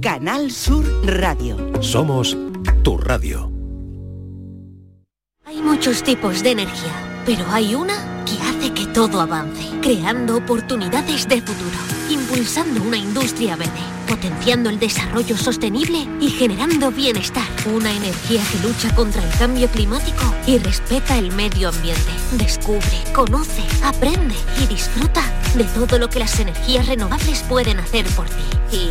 [0.00, 1.56] Canal Sur Radio.
[1.80, 2.36] Somos
[2.84, 3.50] tu radio.
[5.44, 6.92] Hay muchos tipos de energía,
[7.26, 11.76] pero hay una que hace que todo avance, creando oportunidades de futuro,
[12.10, 13.72] impulsando una industria verde,
[14.06, 17.48] potenciando el desarrollo sostenible y generando bienestar.
[17.66, 22.12] Una energía que lucha contra el cambio climático y respeta el medio ambiente.
[22.32, 25.22] Descubre, conoce, aprende y disfruta
[25.56, 28.76] de todo lo que las energías renovables pueden hacer por ti.
[28.76, 28.90] Y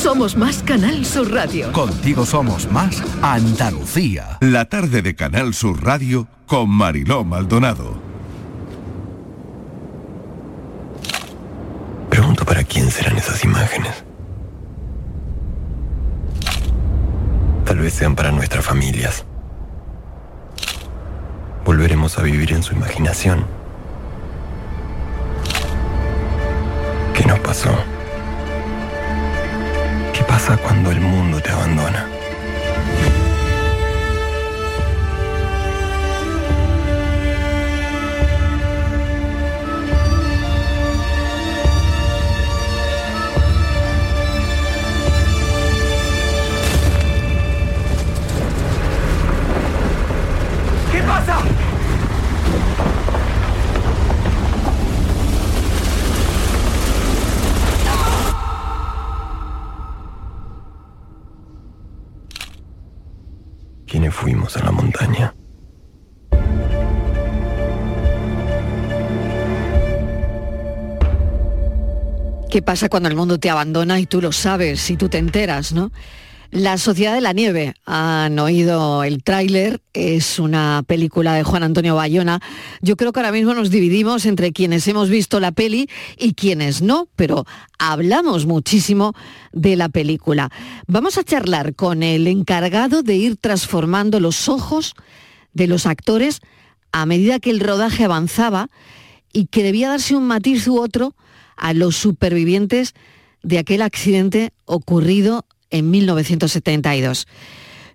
[0.00, 1.70] somos más Canal Sur Radio.
[1.72, 4.38] Contigo somos más Andalucía.
[4.40, 8.00] La tarde de Canal Sur Radio con Mariló Maldonado.
[12.08, 14.02] Pregunto para quién serán esas imágenes.
[17.66, 19.26] Tal vez sean para nuestras familias.
[21.66, 23.44] Volveremos a vivir en su imaginación.
[27.14, 27.99] ¿Qué nos pasó?
[30.20, 32.06] ¿Qué pasa cuando el mundo te abandona?
[50.92, 51.38] ¿Qué pasa?
[63.90, 65.34] ¿Quiénes fuimos a la montaña?
[72.48, 75.72] ¿Qué pasa cuando el mundo te abandona y tú lo sabes y tú te enteras,
[75.72, 75.90] no?
[76.52, 81.94] La Sociedad de la Nieve, han oído el tráiler, es una película de Juan Antonio
[81.94, 82.40] Bayona.
[82.80, 85.88] Yo creo que ahora mismo nos dividimos entre quienes hemos visto la peli
[86.18, 87.46] y quienes no, pero
[87.78, 89.14] hablamos muchísimo
[89.52, 90.50] de la película.
[90.88, 94.94] Vamos a charlar con el encargado de ir transformando los ojos
[95.52, 96.40] de los actores
[96.90, 98.70] a medida que el rodaje avanzaba
[99.32, 101.14] y que debía darse un matiz u otro
[101.56, 102.94] a los supervivientes
[103.44, 107.26] de aquel accidente ocurrido en 1972.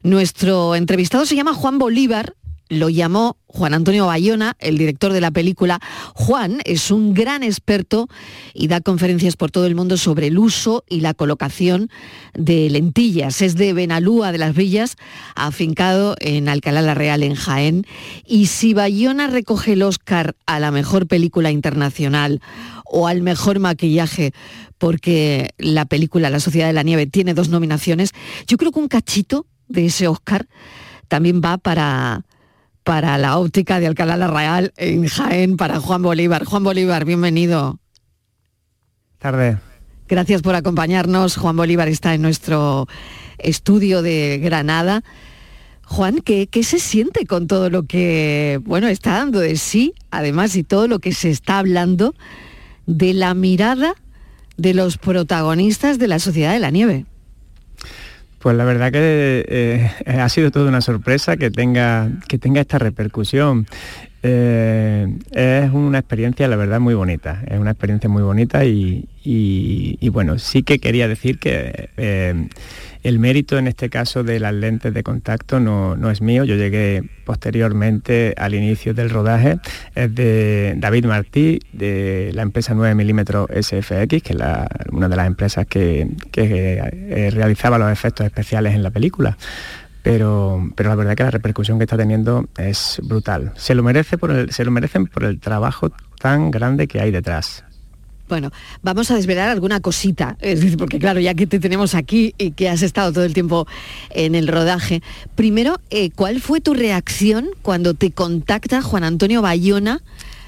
[0.03, 2.35] Nuestro entrevistado se llama Juan Bolívar,
[2.69, 5.79] lo llamó Juan Antonio Bayona, el director de la película.
[6.13, 8.09] Juan es un gran experto
[8.53, 11.89] y da conferencias por todo el mundo sobre el uso y la colocación
[12.33, 13.41] de lentillas.
[13.41, 14.97] Es de Benalúa de las Villas,
[15.35, 17.85] afincado en Alcalá la Real, en Jaén.
[18.25, 22.41] Y si Bayona recoge el Oscar a la mejor película internacional
[22.83, 24.33] o al mejor maquillaje,
[24.77, 28.11] porque la película La Sociedad de la Nieve tiene dos nominaciones,
[28.47, 30.45] yo creo que un cachito de ese Oscar
[31.07, 32.25] también va para,
[32.85, 36.45] para la óptica de Alcalá la Real en Jaén, para Juan Bolívar.
[36.45, 37.79] Juan Bolívar, bienvenido.
[39.17, 39.57] Tarde.
[40.07, 41.35] Gracias por acompañarnos.
[41.35, 42.87] Juan Bolívar está en nuestro
[43.39, 45.03] estudio de Granada.
[45.83, 50.55] Juan, ¿qué, ¿qué, se siente con todo lo que, bueno, está dando de sí, además,
[50.55, 52.13] y todo lo que se está hablando
[52.85, 53.95] de la mirada
[54.57, 57.07] de los protagonistas de la Sociedad de la Nieve?
[58.45, 62.77] Pues la verdad que eh, ha sido toda una sorpresa que tenga, que tenga esta
[62.77, 63.65] repercusión.
[64.21, 67.41] Eh, es una experiencia, la verdad, muy bonita.
[67.47, 69.07] Es una experiencia muy bonita y,
[70.11, 72.47] bueno, sí que quería decir que eh,
[73.05, 76.43] el mérito en este caso de las lentes de contacto no, es mío.
[76.43, 79.59] Yo llegué posteriormente al inicio del rodaje.
[79.93, 83.21] Es de David Martí, de la empresa 9 mm
[83.61, 88.81] SFX, que es una de las empresas que, que eh, realizaba los efectos especiales en
[88.81, 89.37] la película
[90.05, 93.53] pero, pero la verdad que la repercusión que está teniendo es brutal.
[93.55, 97.09] Se lo, merece por el, se lo merecen por el trabajo tan grande que hay
[97.09, 97.64] detrás.
[98.27, 98.51] Bueno,
[98.81, 100.37] vamos a desvelar alguna cosita,
[100.77, 103.67] porque claro, ya que te tenemos aquí y que has estado todo el tiempo
[104.09, 105.01] en el rodaje,
[105.35, 110.01] primero, eh, ¿cuál fue tu reacción cuando te contacta Juan Antonio Bayona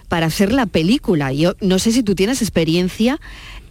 [0.08, 1.32] para hacer la película?
[1.34, 3.20] Yo no sé si tú tienes experiencia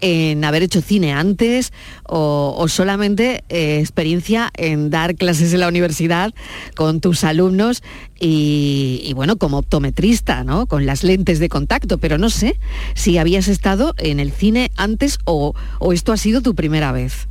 [0.00, 1.72] en haber hecho cine antes
[2.04, 6.34] o, solamente eh, experiencia en dar clases en la universidad
[6.75, 7.82] con tus alumnos
[8.19, 10.66] y, bueno, como optometrista, ¿no?
[10.66, 12.58] Con las lentes de contacto, pero no sé
[12.94, 15.54] si habías estado en el cine antes o,
[15.93, 17.28] esto ha sido tu primera vez.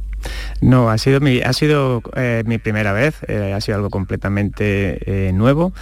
[0.62, 5.31] No, ha sido mi, ha sido, eh, mi primera vez, eh, ha sido algo completamente
[5.33, 5.73] nuevo.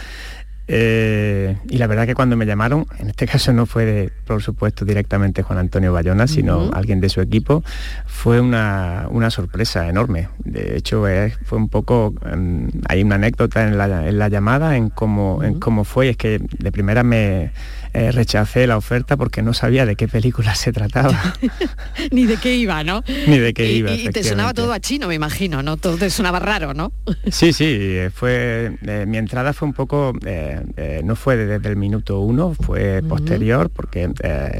[0.67, 4.85] Eh, y la verdad que cuando me llamaron, en este caso no fue, por supuesto,
[4.85, 7.63] directamente Juan Antonio Bayona, sino alguien de su equipo,
[8.05, 10.29] fue una, sorpresa enorme.
[10.43, 11.05] De hecho,
[11.43, 16.09] fue un poco, em, hay una anécdota en la, llamada en cómo, en cómo fue,
[16.09, 17.51] es que de primera me
[17.93, 21.35] eh, rechacé la oferta porque no sabía de qué película se trataba.
[22.11, 23.03] Ni de qué iba, ¿no?
[23.27, 23.91] Ni de qué iba.
[23.91, 25.77] Y, te sonaba todo a chino, me imagino, ¿no?
[25.77, 26.91] Todo te sonaba raro, ¿no?
[27.31, 32.19] sí, sí, fue, eh, mi entrada fue un poco, eh, no fue desde el minuto
[32.19, 34.09] uno, fue posterior, porque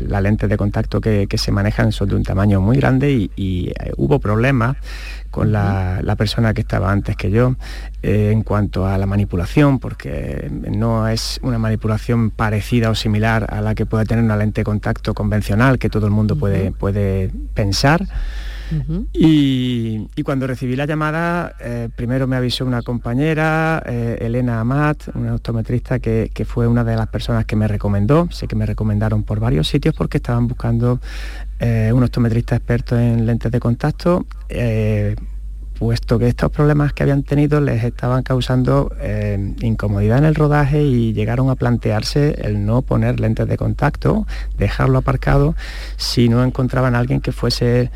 [0.08, 4.20] las lentes de contacto que, se manejan son de un tamaño muy grande y hubo
[4.20, 4.78] problemas
[5.34, 7.56] con la, persona que estaba antes que yo
[8.04, 13.60] eh, en cuanto a la manipulación, porque no es una manipulación parecida o similar a
[13.60, 17.32] la que puede tener una lente de contacto convencional que todo el mundo puede, puede
[17.56, 18.06] pensar.
[19.14, 25.36] Y, cuando recibí la llamada, eh, primero me avisó una compañera, eh, Elena Amat, una
[25.36, 28.28] optometrista que, fue una de las personas que me recomendó.
[28.32, 31.00] Sé que me recomendaron por varios sitios porque estaban buscando
[31.60, 34.26] eh, un optometrista experto en lentes de contacto,
[35.84, 40.82] puesto que estos problemas que habían tenido les estaban causando eh, incomodidad en el rodaje
[40.82, 44.26] y llegaron a plantearse el no poner lentes de contacto,
[44.58, 45.56] dejarlo aparcado,
[45.98, 47.92] si no encontraban a alguien que fuese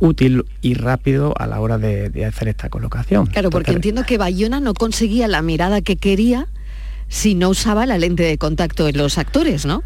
[0.00, 3.26] útil y rápido a la hora de, hacer esta colocación.
[3.26, 6.48] Claro, porque entiendo que Bayona no conseguía la mirada que quería
[7.06, 9.84] si no usaba la lente de contacto en los actores, ¿no?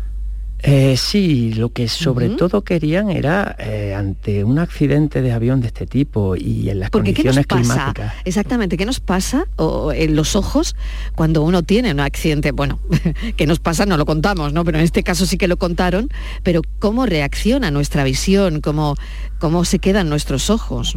[0.62, 5.68] Eh, sí, lo que sobre todo querían era eh, ante un accidente de avión de
[5.68, 8.14] este tipo y en las condiciones climáticas.
[8.24, 9.46] Exactamente, ¿qué nos pasa
[9.94, 10.74] en los ojos
[11.14, 12.52] cuando uno tiene un accidente?
[12.52, 12.80] Bueno,
[13.36, 13.86] ¿qué nos pasa?
[13.86, 14.64] No lo contamos, ¿no?
[14.64, 16.08] Pero en este caso sí que lo contaron,
[16.42, 18.60] pero ¿cómo reacciona nuestra visión?
[18.60, 18.96] ¿Cómo,
[19.38, 20.96] cómo se quedan nuestros ojos?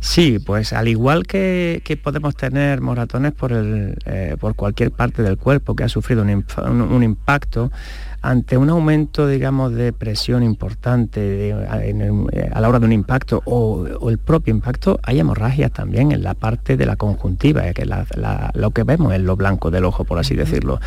[0.00, 5.36] Sí, pues al igual que, podemos tener moratones por, el, eh, por cualquier parte del
[5.36, 7.72] cuerpo que ha sufrido un impacto,
[8.22, 14.18] ante un aumento, digamos, de presión importante a, la hora de un impacto o, el
[14.18, 17.88] propio impacto, hay hemorragias también en la parte de la conjuntiva, que es
[18.54, 20.80] lo que vemos en lo blanco del ojo, por así decirlo.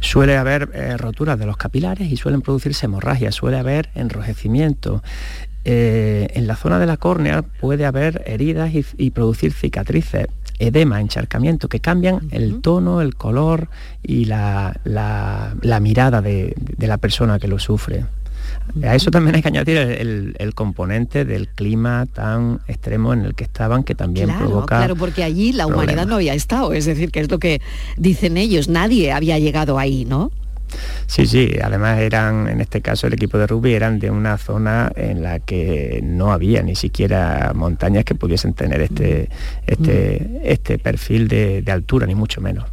[0.00, 5.02] Suele haber eh, roturas de los capilares y suelen producirse hemorragias, suele haber enrojecimiento.
[5.64, 10.28] Eh, en la zona de la córnea puede haber heridas y producir cicatrices
[10.58, 13.68] edema, encharcamiento, que cambian el tono, el color
[14.02, 14.74] y la,
[15.80, 18.04] mirada de, la persona que lo sufre.
[18.82, 23.44] A eso también hay que añadir el, componente del clima tan extremo en el que
[23.44, 24.78] estaban, que también provoca.
[24.78, 27.60] Claro, porque allí la humanidad no había estado, es decir, que es lo que
[27.96, 30.30] dicen ellos, nadie había llegado ahí, ¿no?
[31.06, 34.90] Sí, sí, además eran, en este caso el equipo de rugby eran de una zona
[34.96, 39.28] en la que no había ni siquiera montañas que pudiesen tener este,
[39.66, 42.66] este, este perfil de, altura, ni mucho menos.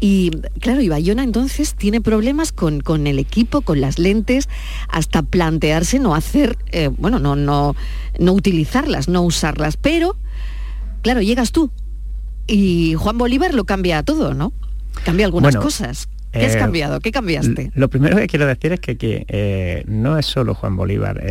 [0.00, 4.48] Y claro, y Bayona entonces tiene problemas con, el equipo, con las lentes,
[4.88, 7.74] hasta plantearse no hacer, eh, bueno, no, no,
[8.18, 9.76] no utilizarlas, no usarlas.
[9.76, 10.16] Pero,
[11.02, 11.70] claro, llegas tú
[12.46, 14.52] y Juan Bolívar lo cambia todo, ¿no?
[15.04, 16.08] Cambia algunas cosas.
[16.34, 17.00] ¿Qué has cambiado?
[17.00, 17.70] ¿Qué cambiaste?
[17.74, 21.22] Lo primero que quiero decir es que, no es solo Juan Bolívar.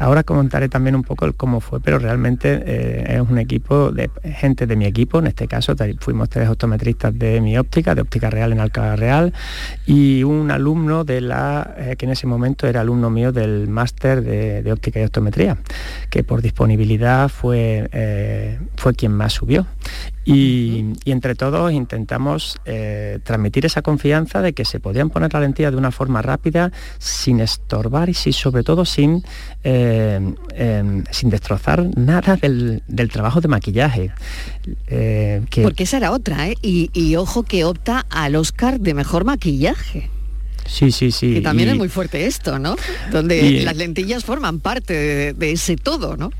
[0.00, 4.08] Ahora comentaré también un poco el cómo fue, pero realmente eh, es un equipo de
[4.22, 8.30] gente de mi equipo, en este caso fuimos tres optometristas de mi óptica, de óptica
[8.30, 9.32] real en Alcalá Real,
[9.86, 14.22] y un alumno de la, eh, que en ese momento era alumno mío del máster
[14.22, 15.58] de, óptica y optometría,
[16.10, 19.66] que por disponibilidad fue, eh, fue quien más subió.
[20.28, 25.70] Y, entre todos intentamos eh, transmitir esa confianza de que se podían poner la lentilla
[25.70, 29.24] de una forma rápida, sin estorbar y sobre todo sin,
[29.64, 30.20] eh,
[30.54, 34.10] em, sin destrozar nada del, trabajo de maquillaje.
[34.88, 40.10] Eh, Porque esa era otra, y, ojo que opta al Oscar de mejor maquillaje.
[40.66, 41.32] Sí, sí, sí.
[41.34, 42.76] Que también es muy fuerte esto, ¿no?
[43.10, 46.30] Donde las lentillas forman parte de ese todo, ¿no?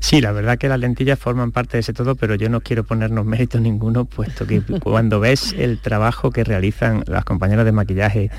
[0.00, 2.84] Sí, la verdad que las lentillas forman parte de ese todo, pero yo no quiero
[2.84, 8.30] ponernos méritos ninguno, puesto que cuando ves el trabajo que realizan las compañeras de maquillaje,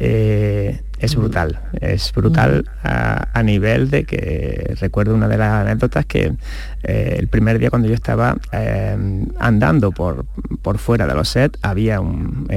[0.00, 6.34] eh, es brutal, es brutal a, nivel de que recuerdo una de las anécdotas que
[6.84, 8.96] eh, el primer día cuando yo estaba eh,
[9.38, 10.24] andando por,
[10.62, 12.48] por fuera de los sets había un,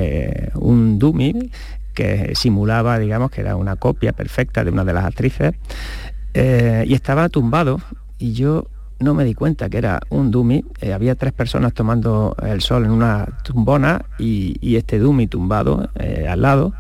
[0.56, 1.52] un dummy
[1.96, 5.54] que simulaba, digamos, que era una copia perfecta de una de las actrices
[6.34, 7.82] y estaba tumbado
[8.22, 8.68] y yo
[9.00, 10.64] no me di cuenta que era un dummy.
[10.80, 16.28] Eh, había tres personas tomando el sol en una tumbona y, este dummy tumbado eh,
[16.30, 16.74] al lado.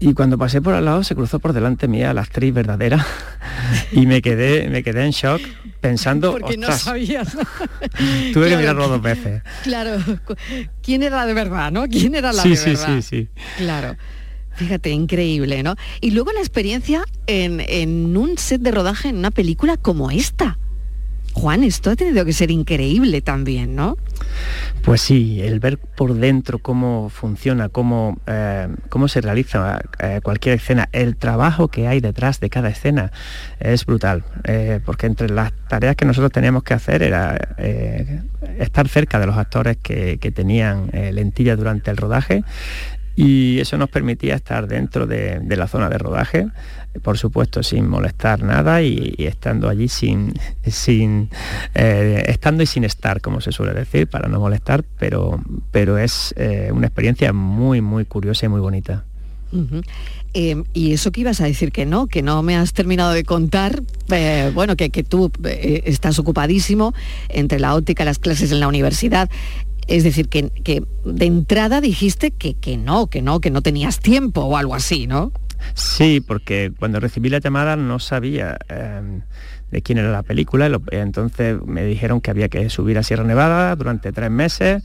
[0.00, 3.04] Y cuando pasé por al lado se cruzó por delante mía la actriz verdadera
[3.92, 5.40] y me quedé, me quedé en shock
[5.80, 6.32] pensando.
[6.32, 7.28] Porque no sabías.
[8.32, 9.42] Tuve que mirarlo dos veces.
[9.62, 9.96] Claro.
[10.82, 11.86] ¿Quién era de verdad, no?
[11.86, 12.86] ¿Quién era la sí, de sí, verdad?
[12.96, 13.96] Sí, sí, Claro.
[14.58, 15.76] Fíjate, increíble, ¿no?
[16.00, 20.58] Y luego la experiencia en, un set de rodaje en una película como esta.
[21.32, 23.96] Juan, esto ha tenido que ser increíble también, ¿no?
[24.82, 30.56] Pues sí, el ver por dentro cómo funciona, cómo, eh, cómo se realiza eh, cualquier
[30.56, 33.12] escena, el trabajo que hay detrás de cada escena
[33.60, 37.38] es brutal, eh, porque entre las tareas que nosotros teníamos que hacer era
[38.58, 42.42] estar cerca de los actores que, que tenían lentillas durante el rodaje,
[43.18, 46.46] y eso nos permitía estar dentro de, la zona de rodaje,
[47.02, 50.34] por supuesto sin molestar nada y, estando allí sin,
[50.64, 51.28] sin
[51.74, 56.32] eh, estando y sin estar, como se suele decir, para no molestar, pero, pero es
[56.36, 59.04] eh, una experiencia muy, muy curiosa y muy bonita.
[60.34, 63.24] Eh, y eso que ibas a decir que no, que no me has terminado de
[63.24, 63.82] contar,
[64.54, 66.94] bueno, que, que tú estás ocupadísimo
[67.30, 69.28] entre la óptica, las clases en la universidad.
[69.88, 70.50] Es decir, que,
[71.04, 75.06] de entrada dijiste que, que no, que no, que no tenías tiempo o algo así,
[75.06, 75.32] ¿no?
[75.74, 79.22] Sí, porque cuando recibí la llamada no sabía em,
[79.70, 83.74] de quién era la película, entonces me dijeron que había que subir a Sierra Nevada
[83.76, 84.82] durante tres meses.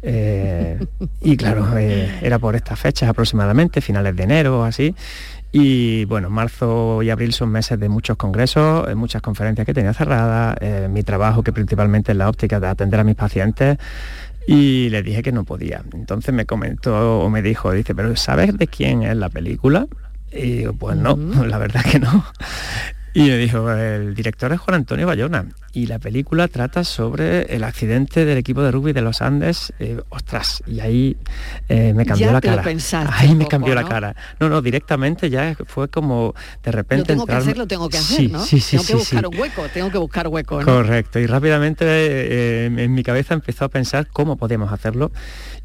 [0.00, 0.78] Eh,
[1.20, 4.94] y claro, eh, era por estas fechas aproximadamente, finales de enero o así.
[5.50, 9.94] Y bueno, marzo y abril son meses de muchos congresos, eh, muchas conferencias que tenía
[9.94, 10.56] cerradas,
[10.90, 13.78] mi trabajo que principalmente es la óptica de atender a mis pacientes,
[14.48, 15.82] y le dije que no podía.
[15.92, 19.86] Entonces me comentó o me dijo, dice, pero ¿sabes de quién es la película?
[20.32, 22.24] Y digo, pues no, la verdad que no.
[23.14, 27.62] Y me dijo, el director es Juan Antonio Bayona y la película trata sobre el
[27.62, 29.72] accidente del equipo de rugby de los Andes.
[29.78, 31.16] Eh, ostras, y ahí
[31.68, 32.64] eh, me cambió la cara.
[33.12, 34.16] ahí me cambió la cara.
[34.40, 37.14] No, no, directamente ya fue como de repente...
[37.14, 38.44] Lo tengo que hacer, lo tengo que hacer, ¿no?
[38.44, 40.60] Sí, sí, tengo que buscar un hueco, tengo que buscar hueco.
[40.62, 45.12] Correcto, y rápidamente eh, en mi cabeza empezó a pensar cómo podíamos hacerlo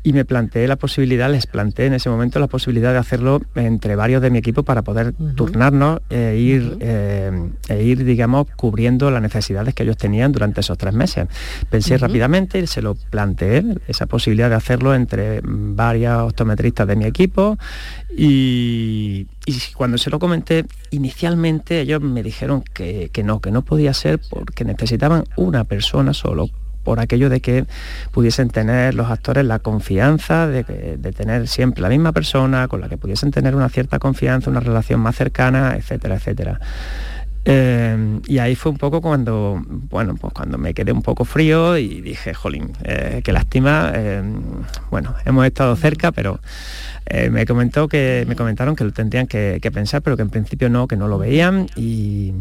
[0.03, 3.95] y me planteé la posibilidad, les planteé en ese momento la posibilidad de hacerlo entre
[3.95, 7.31] varios de mi equipo para poder turnarnos e ir, eh,
[7.69, 11.27] e ir, digamos, cubriendo las necesidades que ellos tenían durante esos tres meses.
[11.69, 17.05] Pensé rápidamente y se lo planteé, esa posibilidad de hacerlo entre varios optometristas de mi
[17.05, 17.57] equipo
[18.15, 19.27] y,
[19.75, 24.19] cuando se lo comenté, inicialmente ellos me dijeron que, que no, que no podía ser
[24.29, 26.49] porque necesitaban una persona solo
[26.83, 27.65] por aquello de que
[28.11, 30.63] pudiesen tener los actores la confianza de,
[31.13, 34.99] tener siempre la misma persona, con la que pudiesen tener una cierta confianza, una relación
[34.99, 36.59] más cercana, etcétera, etcétera.
[37.45, 41.77] Eh, y ahí fue un poco cuando, bueno, pues cuando me quedé un poco frío
[41.77, 43.91] y dije, jolín, eh, qué lástima.
[43.93, 44.23] Eh,
[44.89, 46.39] bueno, hemos estado cerca, pero
[47.29, 50.69] me comentó que me comentaron que lo tendrían que, que, pensar, pero que en principio
[50.69, 52.33] no, que no lo veían y,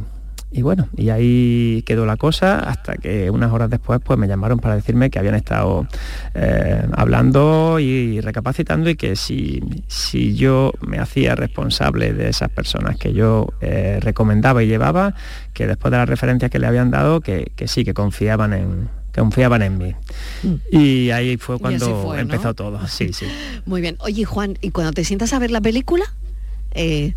[0.53, 4.59] y bueno, y ahí quedó la cosa hasta que unas horas después pues me llamaron
[4.59, 5.87] para decirme que habían estado
[6.35, 12.99] eh, hablando y recapacitando y que si, si, yo me hacía responsable de esas personas
[12.99, 15.15] que yo eh, recomendaba y llevaba,
[15.55, 19.63] que después de las referencias que le habían dado, que, sí, que confiaban en, confiaban
[19.63, 19.95] en mí.
[20.43, 20.55] Mm.
[20.71, 22.87] Y ahí fue cuando empezó todo.
[22.89, 23.27] Sí, sí.
[23.65, 23.97] Muy bien.
[24.01, 26.05] Oye, Juan, ¿y cuando te sientas a ver la película?
[26.75, 27.15] Eh,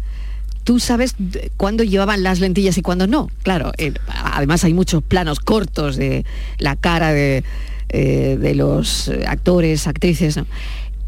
[0.66, 1.16] ¿Tú sabes
[1.58, 3.30] cuándo llevaban las lentillas y cuándo no?
[3.44, 6.26] Claro, eh, además hay muchos planos cortos de
[6.58, 7.44] la cara de,
[7.90, 10.48] eh, de los actores, actrices, ¿no?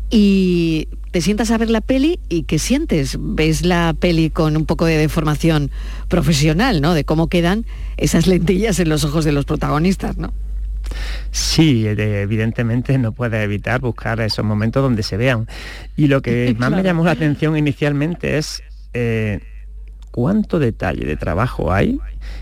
[0.09, 3.17] Y te sientas a ver la peli y ¿qué sientes?
[3.19, 5.71] Ves la peli con un poco de deformación
[6.07, 6.93] profesional, ¿no?
[6.93, 7.65] De cómo quedan
[7.97, 10.33] esas lentillas en los ojos de los protagonistas, ¿no?
[11.31, 15.47] Sí, evidentemente no puedes evitar buscar esos momentos donde se vean.
[15.95, 18.63] Y lo que más me llamó la atención inicialmente es
[18.93, 19.39] eh,
[20.11, 21.99] cuánto detalle de trabajo hay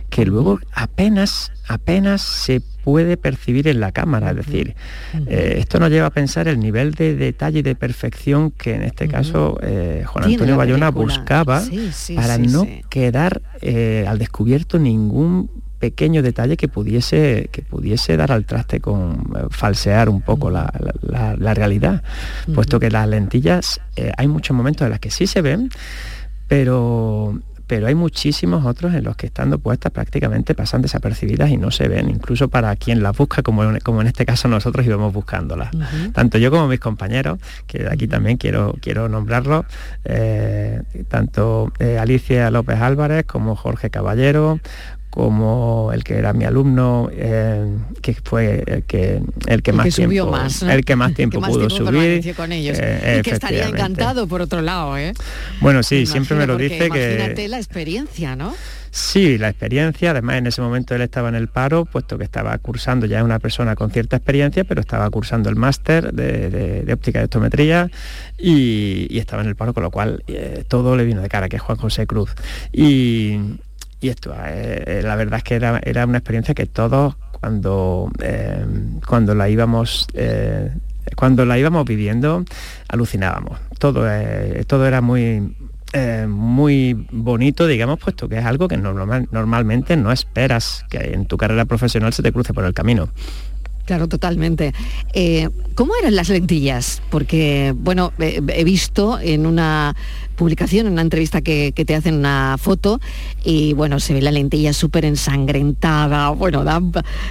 [0.09, 4.29] que luego apenas, apenas se puede percibir en la cámara.
[4.29, 4.75] Es decir,
[5.27, 8.83] eh, esto nos lleva a pensar el nivel de detalle y de perfección que en
[8.83, 11.61] este caso eh, Juan Antonio Bayona buscaba
[12.15, 13.41] para no quedar
[14.07, 15.49] al descubierto ningún
[15.79, 20.71] pequeño detalle que pudiese, que pudiese dar al traste con falsear un poco la,
[21.53, 22.03] realidad,
[22.53, 23.81] puesto que las lentillas
[24.17, 25.69] hay muchos momentos en los que sí se ven,
[26.47, 31.71] pero pero hay muchísimos otros en los que estando puestas prácticamente pasan desapercibidas y no
[31.71, 35.71] se ven, incluso para quien las busca, como, como en este caso nosotros íbamos buscándolas.
[36.13, 39.65] Tanto yo como mis compañeros, que aquí también quiero, quiero nombrarlos,
[40.03, 44.59] eh, tanto eh, Alicia López Álvarez como Jorge Caballero,
[45.15, 47.65] como el que era mi alumno, eh,
[48.01, 52.35] que fue el que, el que más tiempo, más, el que más tiempo pudo subir.
[52.35, 52.77] Con ellos.
[52.81, 55.13] Eh, y que estaría encantado por otro lado, ¿eh?
[55.61, 57.15] Bueno, sí, siempre me lo dice que.
[57.15, 58.53] Imagínate la experiencia, ¿no?
[58.91, 62.57] Sí, la experiencia, además en ese momento él estaba en el paro, puesto que estaba
[62.57, 67.25] cursando ya una persona con cierta experiencia, pero estaba cursando el máster de, óptica de
[67.25, 67.89] optometría
[68.37, 70.23] y, estaba en el paro, con lo cual
[70.67, 72.35] todo le vino de cara, que es Juan José Cruz.
[72.71, 73.39] Y,
[74.01, 78.11] y esto, eh, eh, la verdad es que era, era, una experiencia que todos cuando,
[78.21, 78.65] eh,
[79.07, 80.07] cuando la íbamos
[81.15, 82.43] cuando la íbamos viviendo
[82.87, 83.59] alucinábamos.
[83.77, 84.05] Todo,
[84.65, 85.55] todo era muy,
[86.27, 91.65] muy bonito, digamos, puesto que es algo que normalmente no esperas que en tu carrera
[91.65, 93.09] profesional se te cruce por el camino.
[93.85, 94.73] Claro, totalmente.
[95.13, 97.03] Eh, ¿Cómo eran las lentillas?
[97.11, 99.95] Porque, bueno, he visto en una
[100.35, 102.99] publicación, en una entrevista que, te hacen una foto
[103.43, 106.81] y, bueno, se ve la lentilla súper ensangrentada, bueno, da,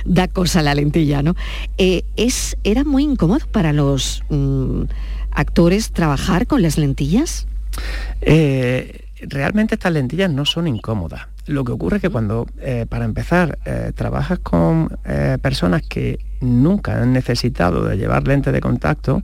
[0.05, 1.35] da, cosa la lentilla, ¿no?
[1.77, 4.83] Eh, es, ¿Era muy incómodo para los mm,
[5.33, 7.49] actores trabajar con las lentillas?
[8.21, 11.34] Eh, realmente estas lentillas no son incómodas.
[11.47, 12.47] Lo que ocurre es que cuando,
[12.89, 13.59] para empezar,
[13.95, 14.89] trabajas con
[15.43, 19.23] personas que nunca han necesitado de llevar lente de contacto,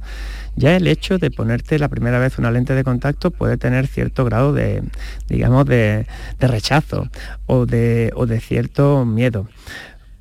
[0.57, 4.25] ya el hecho de ponerte la primera vez una lente de contacto puede tener cierto
[4.25, 4.83] grado de,
[5.29, 6.07] digamos, de,
[6.39, 7.09] rechazo
[7.47, 9.47] o de, cierto miedo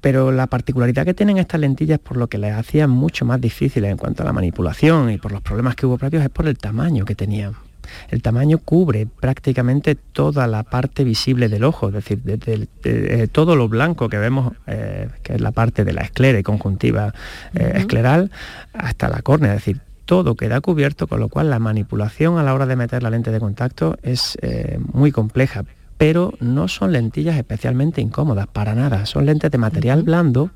[0.01, 3.91] pero la particularidad que tienen estas lentillas por lo que les hacía mucho más difíciles
[3.91, 6.57] en cuanto a la manipulación y por los problemas que hubo previos es por el
[6.57, 7.68] tamaño que tenían.
[8.09, 13.67] El tamaño cubre prácticamente toda la parte visible del ojo, es decir, desde todo lo
[13.67, 17.13] blanco que vemos, eh, que es la parte de la esclera y conjuntiva
[17.53, 18.31] eh, escleral,
[18.73, 22.53] hasta la córnea, es decir, todo queda cubierto, con lo cual la manipulación a la
[22.53, 25.65] hora de meter la lente de contacto es eh, muy compleja,
[25.97, 30.51] pero no son lentillas especialmente incómodas, para nada, son lentes de material blando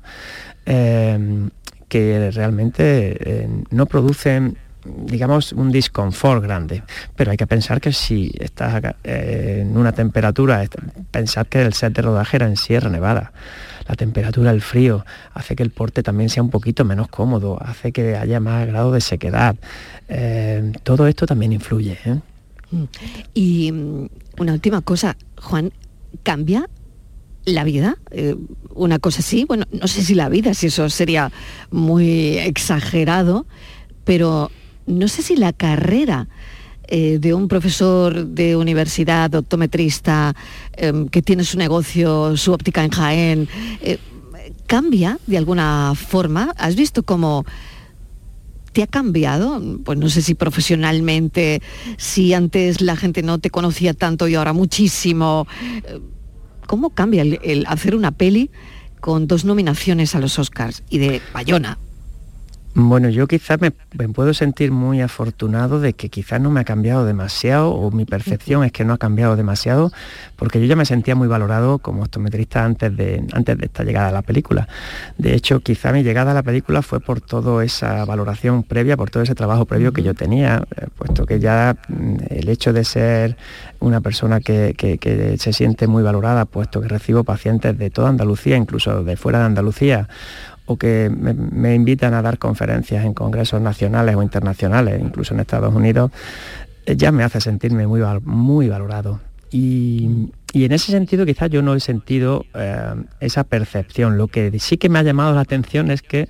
[0.64, 6.82] que realmente no producen digamos, un disconfort grande.
[7.16, 10.64] Pero hay que pensar que si estás eh, en una temperatura,
[11.10, 13.32] pensad que el set de rodaje era en Sierra Nevada.
[13.88, 17.92] La temperatura, el frío, hace que el porte también sea un poquito menos cómodo, hace
[17.92, 19.56] que haya más grado de sequedad.
[20.08, 21.98] Eh, todo esto también influye.
[22.04, 22.20] ¿eh?
[22.70, 22.84] Mm.
[23.34, 25.72] Y mm, una última cosa, Juan,
[26.22, 26.68] ¿cambia
[27.46, 27.98] la vida,
[28.74, 31.30] una cosa así, bueno, no sé si la vida, si eso sería
[31.70, 33.44] muy exagerado,
[34.04, 34.50] pero
[34.86, 36.28] no sé si la carrera
[36.86, 40.34] eh, de un profesor de universidad, optometrista,
[40.72, 43.48] em, que tiene su negocio, su óptica en Jaén,
[43.80, 43.98] eh,
[44.66, 46.52] cambia de alguna forma.
[46.58, 47.46] ¿Has visto cómo
[48.72, 49.62] te ha cambiado?
[49.82, 51.62] Pues no sé si profesionalmente,
[51.96, 55.46] si antes la gente no te conocía tanto y ahora muchísimo.
[56.66, 58.50] ¿Cómo cambia el hacer una peli
[59.00, 61.78] con dos nominaciones a los Oscars y de Bayona?
[62.76, 67.06] Bueno, yo quizás me, puedo sentir muy afortunado de que quizás no me ha cambiado
[67.06, 69.92] demasiado o mi percepción es que no ha cambiado demasiado
[70.34, 74.08] porque yo ya me sentía muy valorado como optometrista antes de, antes de esta llegada
[74.08, 74.66] a la película.
[75.18, 79.08] De hecho, quizá mi llegada a la película fue por toda esa valoración previa, por
[79.08, 82.82] todo ese trabajo previo que yo tenía, eh, puesto que ya mm, el hecho de
[82.84, 83.36] ser
[83.78, 88.56] una persona que, que se siente muy valorada, puesto que recibo pacientes de toda Andalucía,
[88.56, 90.08] incluso de fuera de Andalucía,
[90.66, 95.74] o que me, invitan a dar conferencias en congresos nacionales o internacionales, incluso en Estados
[95.74, 96.10] Unidos,
[96.86, 99.20] eh, ya me hace sentirme muy, muy valorado.
[99.50, 104.16] Y, en ese sentido quizás yo no he sentido eh, esa percepción.
[104.16, 106.28] Lo que sí que me ha llamado la atención es que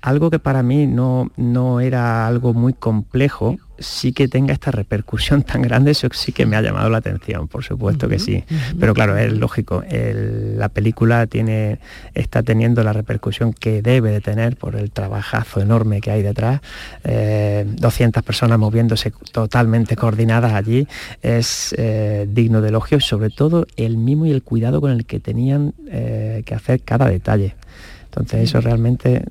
[0.00, 5.42] algo que para mí no, no era algo muy complejo, sí que tenga esta repercusión
[5.42, 8.44] tan grande, eso sí que me ha llamado la atención, por supuesto que sí.
[8.78, 11.78] Pero claro, es lógico, la película tiene,
[12.14, 16.60] está teniendo la repercusión que debe de tener por el trabajazo enorme que hay detrás.
[17.04, 20.86] 200 eh, personas moviéndose totalmente coordinadas allí,
[21.22, 25.06] es eh, digno de elogio y sobre todo el mimo y el cuidado con el
[25.06, 27.54] que tenían eh, que hacer cada detalle.
[28.06, 29.24] Entonces eso realmente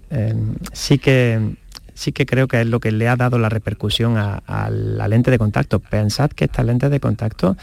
[0.72, 1.56] sí que
[1.96, 5.32] sí que creo que es lo que le ha dado la repercusión a, la lente
[5.32, 5.80] de contacto.
[5.80, 7.58] Pensad que estas lentes de contacto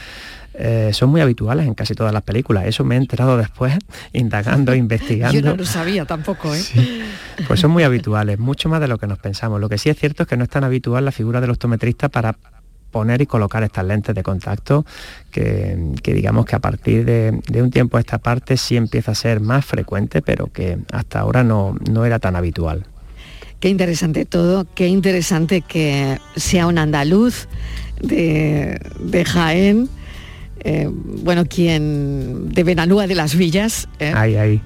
[0.54, 2.66] eh, son muy habituales en casi todas las películas.
[2.66, 3.74] Eso me he enterado después,
[4.12, 5.38] indagando, investigando.
[5.40, 6.62] Yo no lo sabía tampoco, ¿eh?
[7.46, 9.60] Pues son muy habituales, mucho más de lo que nos pensamos.
[9.60, 12.08] Lo que sí es cierto es que no es tan habitual la figura del optometrista
[12.08, 12.36] para
[12.90, 14.84] poner y colocar estas lentes de contacto
[15.30, 19.40] que, digamos que a partir de, un tiempo a esta parte sí empieza a ser
[19.40, 22.84] más frecuente, pero que hasta ahora no, no era tan habitual.
[23.62, 27.46] Qué interesante todo, qué interesante que sea un andaluz
[28.00, 29.88] de, Jaén.
[30.64, 34.12] Eh, bueno, quien de Benalúa de las Villas, ¿eh?
[34.16, 34.60] ahí, ahí.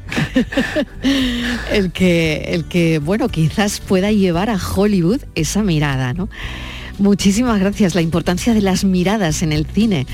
[1.72, 6.30] el que, el que, bueno, quizás pueda llevar a Hollywood esa mirada, ¿no?
[6.98, 7.94] Muchísimas gracias.
[7.94, 10.06] La importancia de las miradas en el cine.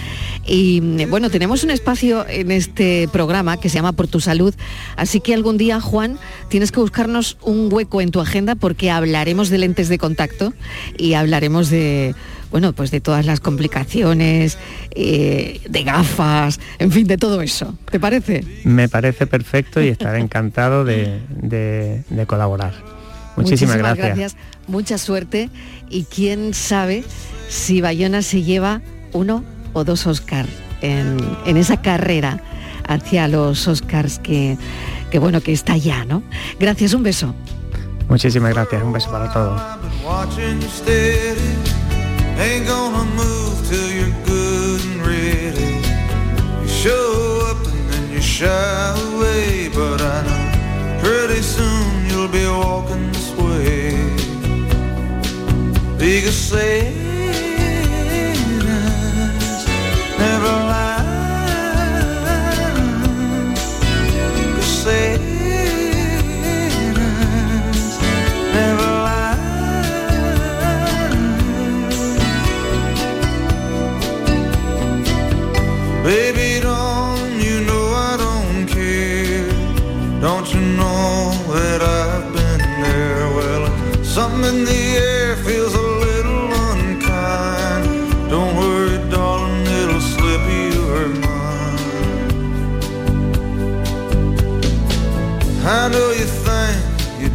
[0.46, 4.54] Y bueno, tenemos un espacio en este programa que se llama Por tu Salud.
[4.96, 6.18] Así que algún día, Juan,
[6.48, 10.52] tienes que buscarnos un hueco en tu agenda porque hablaremos de lentes de contacto
[10.98, 12.14] y hablaremos de
[12.50, 14.58] bueno, pues de todas las complicaciones,
[14.90, 17.74] eh, de gafas, en fin, de todo eso.
[17.90, 18.44] ¿Te parece?
[18.64, 22.74] Me parece perfecto y estaré encantado de, colaborar.
[23.36, 24.36] Muchísimas, gracias.
[24.68, 25.48] Mucha suerte
[25.92, 27.04] y quién sabe
[27.48, 28.80] si Bayona se lleva
[29.12, 30.50] uno o dos Oscars
[30.80, 32.40] en, esa carrera
[32.88, 34.58] hacia los Oscars que,
[35.10, 36.22] que, bueno que está ya, ¿no?
[36.58, 37.34] Gracias, un beso.
[38.08, 39.60] Muchísimas gracias, un beso para todos.
[56.02, 56.52] Because
[60.18, 60.98] never lie.
[64.56, 64.86] Cause
[68.52, 69.38] never lie.
[76.02, 79.48] Baby, don't you know I don't care?
[80.20, 83.28] Don't you know that I've been there?
[83.36, 84.64] Well, something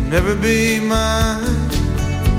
[0.09, 1.69] never be mine.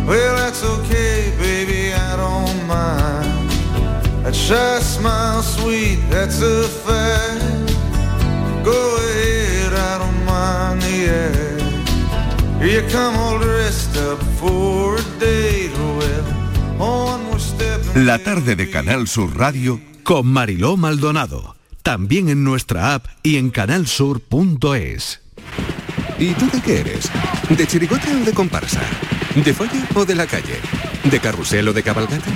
[0.06, 3.50] Well, that's okay, baby, I don't mind.
[4.24, 7.44] That shy smile, sweet, that's a fact.
[8.64, 12.62] Go ahead, I don't mind the act.
[12.62, 18.06] Here you come all dressed up for a date, well, on we're stepping.
[18.06, 21.54] La tarde de Canal Sur Radio con Mariló Maldonado.
[21.82, 25.27] También en nuestra app y en canalsur.es.
[26.18, 27.10] ¿Y tú de qué eres?
[27.48, 28.80] ¿De chirigote o de comparsa?
[29.36, 30.58] ¿De folla o de la calle?
[31.04, 32.30] ¿De carrusel o de cabalgata?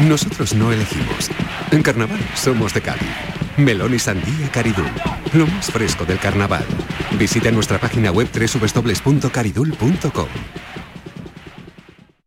[0.00, 1.30] Nosotros no elegimos.
[1.70, 3.08] En carnaval somos de Cádiz.
[3.56, 4.90] Melón y sandía Caridul.
[5.32, 6.66] Lo más fresco del carnaval.
[7.18, 10.28] Visita nuestra página web www.caridul.com.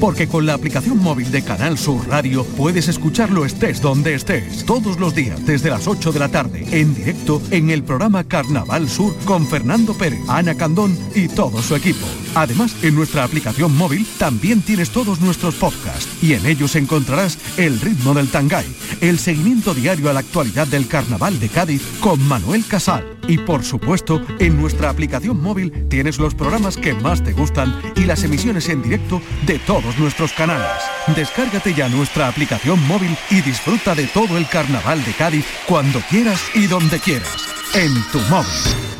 [0.00, 4.98] porque con la aplicación móvil de Canal Sur Radio puedes escucharlo estés donde estés, todos
[4.98, 9.14] los días desde las 8 de la tarde, en directo en el programa Carnaval Sur
[9.24, 12.06] con Fernando Pérez, Ana Candón y todo su equipo.
[12.34, 17.80] Además, en nuestra aplicación móvil también tienes todos nuestros podcasts y en ellos encontrarás el
[17.80, 18.66] ritmo del Tangay,
[19.00, 23.18] el seguimiento diario a la actualidad del Carnaval de Cádiz con Manuel Casal.
[23.28, 28.04] Y por supuesto, en nuestra aplicación móvil tienes los programas que más te gustan y
[28.04, 30.82] las emisiones en directo de todos nuestros canales.
[31.14, 36.40] Descárgate ya nuestra aplicación móvil y disfruta de todo el Carnaval de Cádiz cuando quieras
[36.54, 37.48] y donde quieras.
[37.74, 38.93] En tu móvil.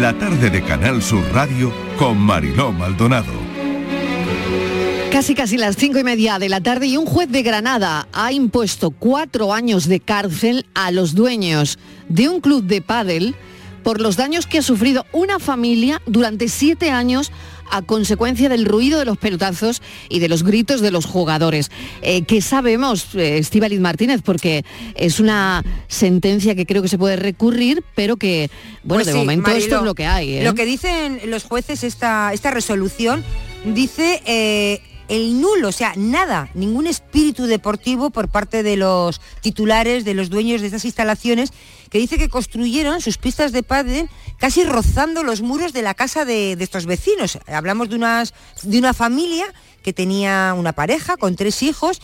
[0.00, 3.34] La tarde de Canal Sur Radio con Mariló Maldonado.
[5.12, 8.32] Casi casi las cinco y media de la tarde y un juez de Granada ha
[8.32, 13.34] impuesto cuatro años de cárcel a los dueños de un club de pádel
[13.82, 17.30] por los daños que ha sufrido una familia durante siete años
[17.70, 21.70] a consecuencia del ruido de los pelotazos y de los gritos de los jugadores.
[22.02, 23.40] Eh, ¿Qué sabemos, eh,
[23.80, 24.22] Martínez?
[24.22, 28.50] Porque es una sentencia que creo que se puede recurrir, pero que,
[28.82, 30.34] bueno, Pues de sí, momento esto es lo que hay.
[30.38, 30.44] ¿eh?
[30.44, 33.24] Lo que dicen los jueces, esta, esta resolución,
[33.64, 40.04] dice eh, el nulo, o sea, nada, ningún espíritu deportivo por parte de los titulares,
[40.04, 41.52] de los dueños de estas instalaciones,
[41.90, 44.08] que dice que construyeron sus pistas de pádel
[44.40, 47.38] casi rozando los muros de la casa de, de estos vecinos.
[47.46, 49.46] Hablamos de, unas, de una familia
[49.82, 52.00] que tenía una pareja con tres hijos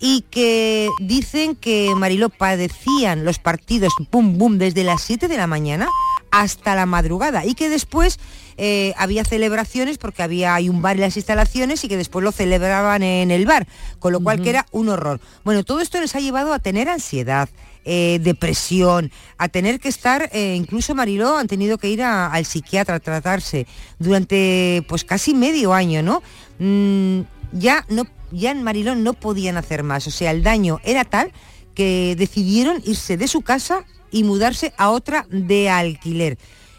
[0.00, 5.46] y que dicen que Mariló padecían los partidos pum bum desde las 7 de la
[5.46, 5.88] mañana
[6.30, 8.18] hasta la madrugada y que después
[8.56, 12.32] eh, había celebraciones porque había hay un bar en las instalaciones y que después lo
[12.32, 13.66] celebraban en el bar,
[13.98, 15.20] con lo cual que era un horror.
[15.44, 17.48] Bueno, todo esto les ha llevado a tener ansiedad,
[17.84, 22.96] eh, depresión, a tener que estar, eh, incluso Mariló han tenido que ir al psiquiatra
[22.96, 23.66] a tratarse
[23.98, 26.22] durante pues casi medio año, ¿no?
[26.58, 31.04] Mm, ya no, ya en Mariló no podían hacer más, o sea, el daño era
[31.04, 31.32] tal
[31.74, 36.36] que decidieron irse de su casa y mudarse a otra de alquiler.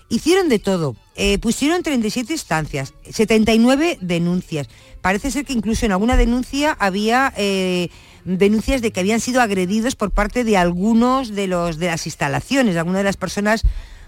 [0.08, 4.68] Hicieron de todo, eh, pusieron 37 estancias, 79 denuncias.
[5.02, 7.34] Parece ser que incluso en alguna denuncia había
[8.26, 12.74] denuncias de que habían sido agredidos por parte de algunos de los de las instalaciones,
[12.74, 13.64] de algunas de las personas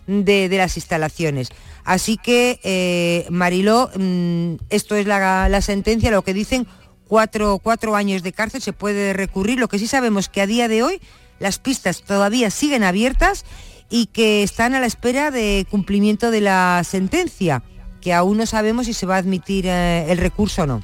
[0.08, 1.50] de, de las instalaciones.
[1.84, 6.68] Así que, eh, Mariló, mm, esto es la, la sentencia, lo que dicen,
[7.08, 9.60] cuatro, cuatro años de cárcel, se puede recurrir.
[9.60, 11.02] Lo que sí sabemos que a día de hoy
[11.40, 13.46] las pistas todavía siguen abiertas
[13.90, 17.64] y que están a la espera de cumplimiento de la sentencia,
[18.02, 20.82] que aún no sabemos si se va a admitir eh, el recurso o no.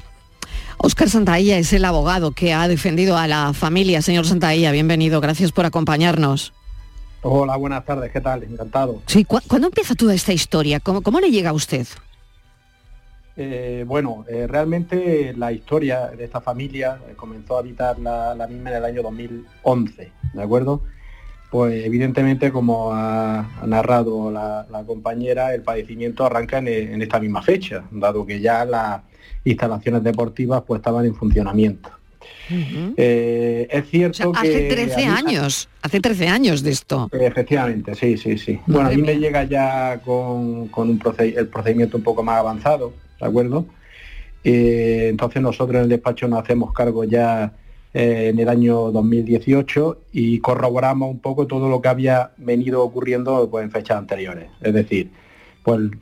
[0.82, 4.02] Óscar Santaella es el abogado que ha defendido a la familia.
[4.02, 6.54] Señor Santaella, bienvenido, gracias por acompañarnos.
[7.22, 8.44] Hola, buenas tardes, ¿qué tal?
[8.44, 9.02] Encantado.
[9.06, 10.80] Sí, ¿cu- ¿cuándo empieza toda esta historia?
[10.80, 11.86] ¿Cómo, cómo le llega a usted?
[13.36, 18.48] Eh, bueno, eh, realmente la historia de esta familia eh, comenzó a habitar la, la
[18.48, 20.82] misma en el año 2011, ¿de acuerdo?
[21.52, 27.20] Pues evidentemente, como ha, ha narrado la, la compañera, el padecimiento arranca en, en esta
[27.20, 29.02] misma fecha, dado que ya las
[29.52, 31.90] instalaciones deportivas pues estaban en funcionamiento.
[32.98, 34.40] Eh, es cierto que...
[34.40, 37.10] Hace 13 a mí- años, hace 13 años de esto.
[37.12, 38.60] Efectivamente, sí, sí, sí.
[38.68, 42.40] Bueno, a mí me llega ya con, con un proced- el procedimiento un poco más
[42.40, 43.66] avanzado, ¿de acuerdo?
[44.44, 47.54] Eh, entonces nosotros en el despacho nos hacemos cargo ya
[47.94, 53.48] eh, en el año 2018 y corroboramos un poco todo lo que había venido ocurriendo
[53.50, 54.50] pues, en fechas anteriores.
[54.62, 55.12] Es decir,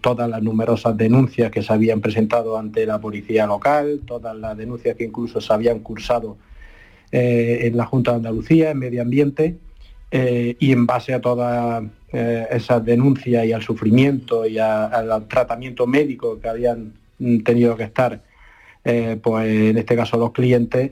[0.02, 4.96] todas las numerosas denuncias que se habían presentado ante la policía local, todas las denuncias
[4.96, 6.38] que incluso se habían cursado
[7.12, 9.58] eh, en la Junta de Andalucía, en Medio Ambiente,
[10.10, 15.86] eh, y en base a todas eh, esas denuncias y al sufrimiento y al tratamiento
[15.86, 18.24] médico que habían mm, tenido que estar,
[18.86, 20.92] eh, pues en este caso los clientes,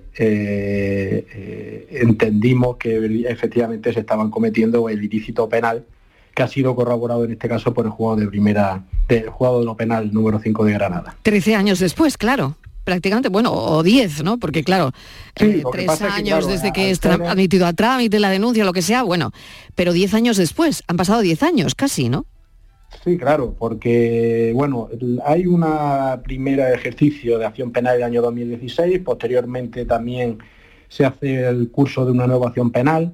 [1.92, 5.86] entendimos que efectivamente se estaban cometiendo el ilícito penal
[6.36, 9.66] que ha sido corroborado en este caso por el juzgado de primera, del juzgado de
[9.66, 11.16] lo penal número 5 de Granada.
[11.24, 12.58] 13 años después, claro.
[12.84, 14.38] Prácticamente, bueno, o 10, ¿no?
[14.38, 14.92] Porque claro,
[15.36, 18.20] Sí, eh, tres es que, años claro, desde que es ser- tra- admitido a trámite
[18.20, 19.32] la denuncia, lo que sea, bueno,
[19.74, 22.28] pero 10 años después, han pasado 10 años casi, ¿no?
[23.04, 24.88] Sí, claro, porque bueno,
[25.26, 25.66] hay un
[26.24, 30.38] primer ejercicio de acción penal del año 2016, posteriormente también
[30.88, 33.14] se hace el curso de una nueva acción penal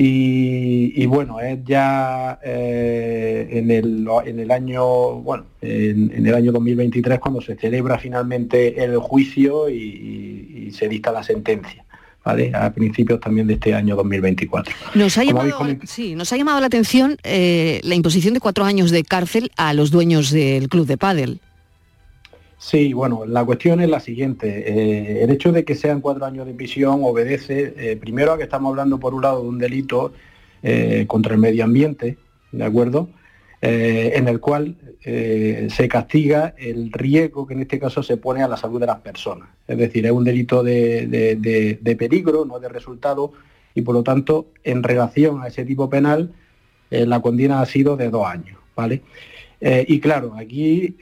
[0.00, 6.34] y, y, bueno, es ya eh, en, el, en el año bueno, en, en el
[6.34, 11.84] año 2023 cuando se celebra finalmente el juicio y, y- y se dicta la sentencia,
[12.24, 12.52] ¿vale?
[12.54, 14.72] A principios también de este año 2024.
[14.94, 18.90] Nos ha llamado, sí, nos ha llamado la atención eh, la imposición de cuatro años
[18.90, 21.40] de cárcel a los dueños del club de pádel.
[22.58, 24.48] Sí, bueno, la cuestión es la siguiente.
[24.66, 28.42] Eh, el hecho de que sean cuatro años de prisión obedece, eh, primero, a que
[28.42, 30.12] estamos hablando, por un lado, de un delito
[30.64, 32.18] eh, contra el medio ambiente,
[32.50, 33.08] ¿de acuerdo?
[33.60, 38.56] En el cual se castiga el riesgo que en este caso se pone a la
[38.56, 39.48] salud de las personas.
[39.66, 43.32] Es decir, es un delito de, peligro, no de resultado,
[43.74, 46.32] y por lo tanto, en relación a ese tipo penal,
[46.90, 48.58] la condena ha sido de dos años.
[48.78, 49.02] ¿vale?
[49.60, 50.96] Eh, y claro, aquí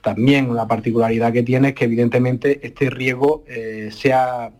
[0.00, 3.44] también la particularidad que tiene es que evidentemente este riesgo
[3.90, 4.50] se ha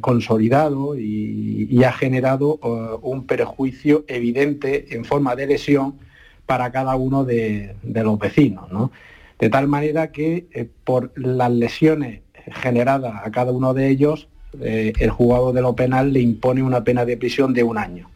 [0.00, 2.54] consolidado y, ha generado
[3.02, 5.94] un perjuicio evidente en forma de lesión
[6.46, 8.70] para cada uno de, los vecinos.
[8.70, 8.90] ¿no?
[9.38, 12.20] De tal manera que eh, por las lesiones
[12.62, 14.28] generadas a cada uno de ellos,
[14.60, 18.10] eh, el jugador de lo penal le impone una pena de prisión de un año.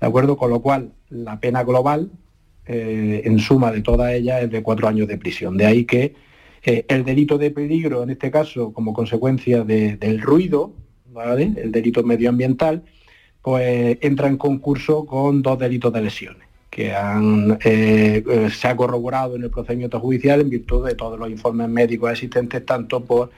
[0.00, 0.36] ¿De acuerdo?
[0.36, 2.10] Con lo cual, la pena global,
[2.68, 5.56] eh, en suma de todas ellas, es de cuatro años de prisión.
[5.56, 6.14] De ahí que
[6.62, 10.74] el delito de peligro, en este caso, como consecuencia del ruido,
[11.56, 12.82] el delito medioambiental,
[13.40, 16.92] pues entra en concurso con dos delitos de lesiones que
[17.64, 21.68] eh, eh, se ha corroborado en el procedimiento judicial en virtud de todos los informes
[21.68, 23.30] médicos existentes, tanto por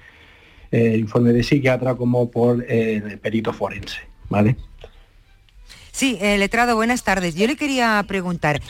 [0.70, 4.00] el eh, informe de psiquiatra como por el perito forense.
[4.28, 4.56] ¿vale?
[5.92, 7.34] Sí, letrado, buenas tardes.
[7.34, 8.60] Yo le quería preguntar,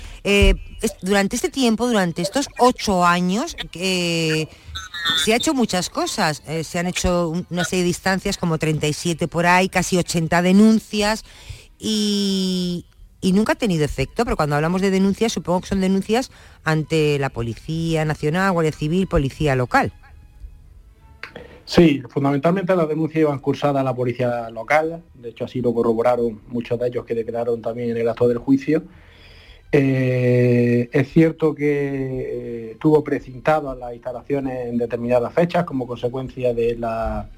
[1.03, 6.43] durante este tiempo, durante estos ocho años, se ha hecho muchas cosas.
[6.65, 11.25] se han hecho una serie de distancias, como 37 por ahí, casi 80 denuncias.
[11.79, 12.85] Y,
[13.21, 16.31] y nunca ha tenido efecto, pero cuando hablamos de denuncias supongo que son denuncias
[16.65, 19.93] ante la Policía Nacional, Guardia Civil, Policía Local.
[21.71, 26.41] Sí, fundamentalmente las denuncias iban cursadas a la policía local, de hecho así lo corroboraron
[26.49, 28.83] muchos de ellos que declararon también en el acto del juicio.
[29.71, 36.75] Eh, es cierto que estuvo eh, tuvo las instalaciones en determinadas fechas como consecuencia de
[36.75, 37.29] la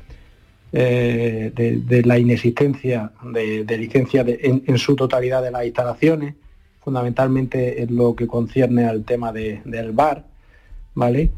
[0.73, 6.37] eh, de, la inexistencia de, licencia en, su totalidad de las instalaciones,
[6.81, 10.25] fundamentalmente en lo que concierne al tema del bar,
[10.95, 11.31] ¿vale?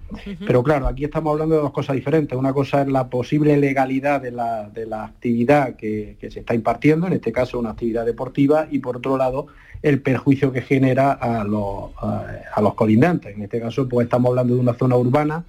[0.46, 2.36] Pero claro, aquí estamos hablando de dos cosas diferentes.
[2.38, 7.32] Una cosa es la posible legalidad de la, actividad que, se está impartiendo, en este
[7.32, 9.46] caso una actividad deportiva, y por otro lado
[9.82, 13.36] el perjuicio que genera a los, a los colindantes.
[13.36, 15.44] En este caso, pues estamos hablando de una zona urbana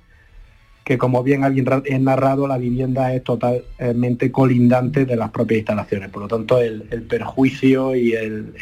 [0.86, 6.10] que como bien alguien ha narrado, la vivienda es totalmente colindante de las propias instalaciones.
[6.10, 8.54] Por lo tanto, el, perjuicio y el,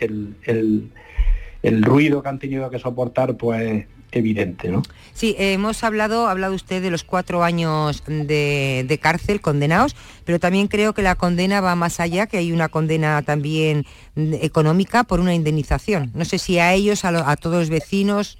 [1.81, 4.83] ruido que han tenido que soportar, pues evidente, ¿no?
[5.13, 9.95] Sí, hemos hablado, ha hablado usted de los cuatro años de, cárcel condenados,
[10.25, 15.03] pero también creo que la condena va más allá, que hay una condena también económica
[15.03, 16.11] por una indemnización.
[16.13, 18.37] No sé si a ellos, a, a todos los vecinos.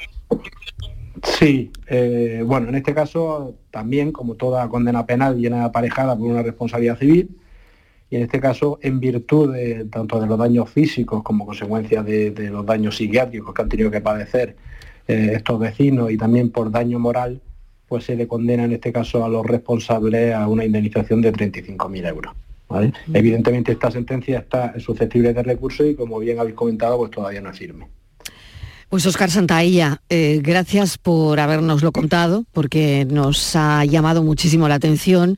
[1.24, 6.44] Sí, eh, bueno, en este caso también, como toda condena penal, viene aparejada por una
[6.44, 7.38] responsabilidad civil
[8.14, 12.32] y en este caso, en virtud de, tanto de los daños físicos como consecuencia de,
[12.52, 14.56] los daños psiquiátricos que han tenido que padecer
[15.08, 17.42] eh, estos vecinos y también por daño moral,
[17.88, 22.08] pues se le condena en este caso a los responsables a una indemnización de 35.000
[22.08, 22.34] euros.
[22.70, 23.16] Mm.
[23.16, 27.52] Evidentemente esta sentencia está susceptible de recurso y como bien habéis comentado, pues todavía no
[27.52, 27.88] es firme.
[28.90, 35.38] Pues Oscar Santailla, eh, gracias por habernoslo contado, porque nos ha llamado muchísimo la atención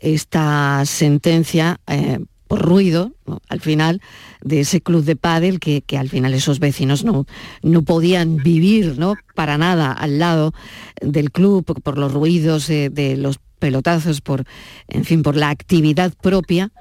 [0.00, 2.18] esta sentencia eh,
[2.48, 3.12] por ruido,
[3.48, 4.00] al final,
[4.42, 7.26] de ese club de pádel que, al final esos vecinos no,
[7.62, 9.14] no podían vivir ¿no?
[9.34, 10.52] para nada al lado
[11.00, 14.44] del club por, los ruidos de, los pelotazos, por,
[14.88, 16.72] en fin, por la actividad propia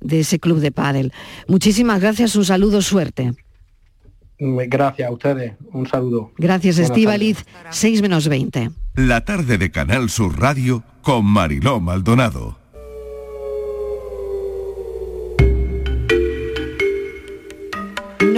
[0.00, 1.12] de ese club de pádel.
[1.48, 3.32] Muchísimas gracias, un saludo, suerte.
[4.38, 5.54] Gracias a ustedes.
[5.72, 6.32] Un saludo.
[6.36, 7.44] Gracias, Estíbaliz.
[7.70, 8.70] 6 menos 20.
[8.96, 12.63] La tarde de Canal Sur Radio con Mariló Maldonado.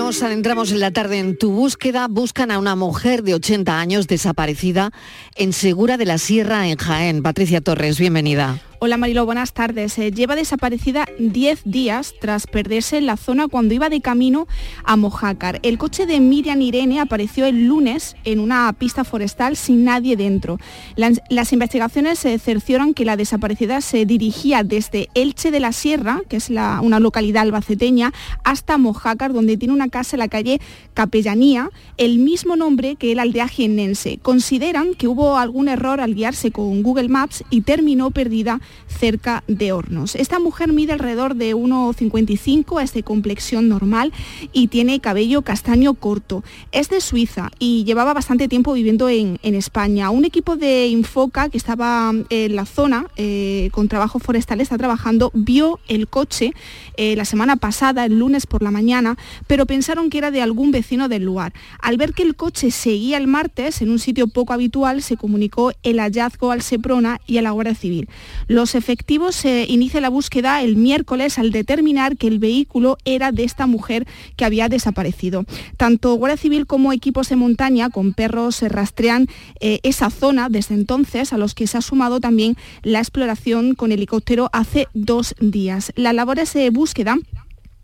[0.07, 2.07] Nos adentramos en la tarde en tu búsqueda.
[2.07, 4.93] Buscan a una mujer de 80 años desaparecida
[5.35, 7.25] en Segura de la Sierra, en Jaén.
[7.25, 8.61] Patricia Torres, bienvenida.
[8.79, 9.97] Hola Marilo, buenas tardes.
[9.97, 14.47] Eh, lleva desaparecida 10 días tras perderse en la zona cuando iba de camino
[14.85, 15.61] a Mojácar.
[15.63, 20.59] El coche de Miriam Irene apareció el lunes en una pista forestal sin nadie dentro.
[20.95, 26.37] Las, investigaciones se cercioran que la desaparecida se dirigía desde Elche de la Sierra, que
[26.37, 28.13] es una localidad albaceteña,
[28.45, 30.61] hasta Mojácar, donde tiene una casa en la calle
[30.93, 34.19] Capellanía, el mismo nombre que el aldea jienense.
[34.21, 39.73] Consideran que hubo algún error al guiarse con Google Maps y terminó perdida cerca de
[39.73, 40.15] Hornos.
[40.15, 44.13] Esta mujer mide alrededor de 1,55, es de complexión normal
[44.53, 46.45] y tiene cabello castaño corto.
[46.73, 50.11] Es de Suiza y llevaba bastante tiempo viviendo en, España.
[50.11, 55.31] Un equipo de Infoca que estaba en la zona eh, con trabajo forestal, está trabajando,
[55.35, 56.53] vio el coche
[56.97, 60.73] eh, la semana pasada, el lunes por la mañana, pero pensaron que era de algún
[60.73, 61.53] vecino del lugar.
[61.81, 65.73] Al ver que el coche seguía el martes en un sitio poco habitual, se comunicó
[65.83, 68.09] el hallazgo al Seprona y a la Guardia Civil.
[68.57, 73.31] Los efectivos se eh, inician la búsqueda el miércoles al determinar que el vehículo era
[73.31, 75.45] de esta mujer que había desaparecido.
[75.77, 79.29] Tanto Guardia Civil como equipos de montaña con perros se rastrean
[79.61, 83.93] eh, esa zona desde entonces, a los que se ha sumado también la exploración con
[83.93, 85.93] helicóptero hace dos días.
[85.95, 87.19] Las labores de búsqueda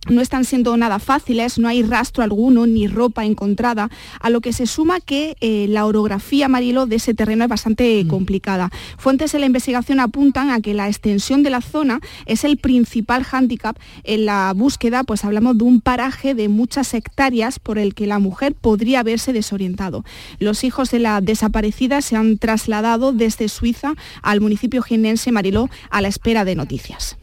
[0.08, 3.88] no están siendo nada fáciles, no hay rastro alguno ni ropa encontrada,
[4.20, 8.02] a lo que se suma que eh, la orografía, Marilo, de ese terreno es bastante
[8.02, 8.08] mm.
[8.08, 8.70] complicada.
[8.98, 13.22] Fuentes de la investigación apuntan a que la extensión de la zona es el principal
[13.22, 18.06] hándicap en la búsqueda, pues hablamos de un paraje de muchas hectáreas por el que
[18.06, 20.04] la mujer podría haberse desorientado.
[20.38, 26.00] Los hijos de la desaparecida se han trasladado desde Suiza al municipio jienense Mariló a
[26.00, 27.16] la espera de noticias.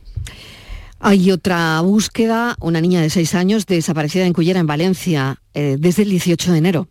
[1.02, 6.03] Hay otra búsqueda, una niña de seis años desaparecida en Cullera, en Valencia, eh, desde
[6.03, 6.88] el 18 de enero.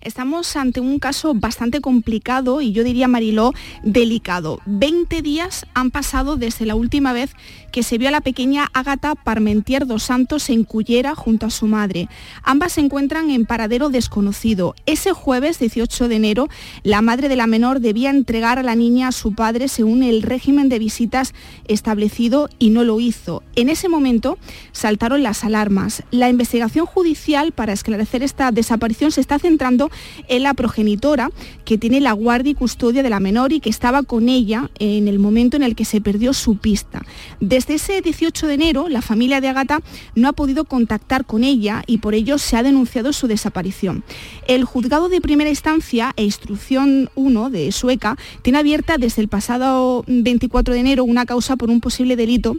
[0.00, 3.52] Estamos ante un caso bastante complicado y yo diría, Mariló,
[3.82, 4.60] delicado.
[4.66, 7.34] 20 días han pasado desde la última vez
[7.72, 11.66] que se vio a la pequeña Ágata Parmentier dos Santos en Cullera junto a su
[11.66, 12.08] madre.
[12.42, 14.74] Ambas se encuentran en paradero desconocido.
[14.84, 16.48] Ese jueves 18 de enero,
[16.82, 20.22] la madre de la menor debía entregar a la niña a su padre según el
[20.22, 21.32] régimen de visitas
[21.66, 23.42] establecido y no lo hizo.
[23.56, 24.38] En ese momento
[24.72, 26.02] saltaron las alarmas.
[26.10, 29.90] La investigación judicial para esclarecer esta desaparición se está centrando
[30.28, 31.30] en la progenitora
[31.64, 35.08] que tiene la guardia y custodia de la menor y que estaba con ella en
[35.08, 37.02] el momento en el que se perdió su pista.
[37.40, 39.80] Desde ese 18 de enero, la familia de Agata
[40.14, 44.04] no ha podido contactar con ella y por ello se ha denunciado su desaparición.
[44.46, 50.04] El juzgado de primera instancia e instrucción 1 de Sueca tiene abierta desde el pasado
[50.08, 52.56] 24 de enero una causa por un posible delito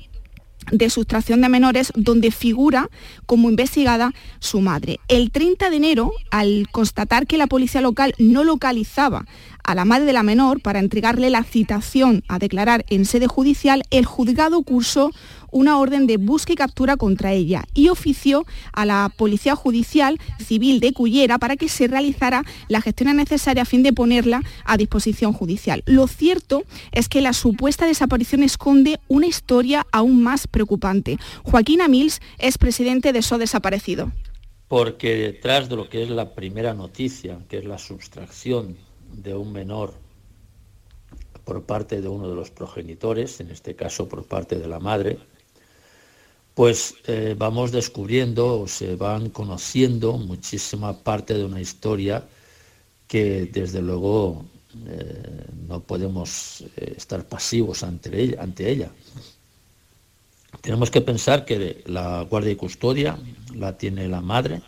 [0.71, 2.89] de sustracción de menores donde figura
[3.25, 4.99] como investigada su madre.
[5.07, 9.25] El 30 de enero, al constatar que la policía local no localizaba
[9.63, 13.83] a la madre de la menor para entregarle la citación a declarar en sede judicial,
[13.91, 15.11] el juzgado cursó
[15.53, 20.79] una orden de búsqueda y captura contra ella y ofició a la Policía Judicial Civil
[20.79, 25.33] de Cullera para que se realizara la gestión necesaria a fin de ponerla a disposición
[25.33, 25.83] judicial.
[25.85, 31.17] Lo cierto es que la supuesta desaparición esconde una historia aún más preocupante.
[31.43, 34.11] Joaquín Amils es presidente de So Desaparecido.
[34.67, 38.77] Porque detrás de lo que es la primera noticia, que es la sustracción
[39.11, 39.93] de un menor
[41.45, 45.19] por parte de uno de los progenitores, en este caso por parte de la madre,
[46.55, 52.23] pues eh, vamos descubriendo o se van conociendo muchísima parte de una historia
[53.07, 54.45] que desde luego
[54.87, 58.21] eh, no podemos eh, estar pasivos ante
[58.71, 58.91] ella.
[60.61, 63.17] Tenemos que pensar que la guardia y custodia
[63.55, 64.61] la tiene la madre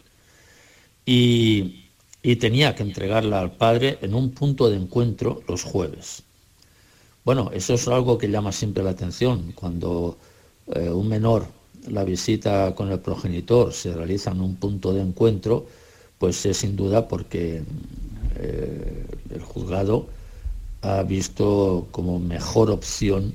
[1.05, 1.85] y
[2.39, 6.23] tenía que entregarla al padre en un punto de encuentro los jueves.
[7.23, 9.51] Bueno, eso es algo que llama siempre la atención.
[9.53, 10.17] Cuando
[10.65, 11.47] un menor
[11.89, 15.65] la visita con el progenitor se realiza en un punto de encuentro,
[16.17, 17.63] pues es sin duda porque
[18.37, 20.07] eh, el juzgado
[20.81, 23.33] ha visto como mejor opción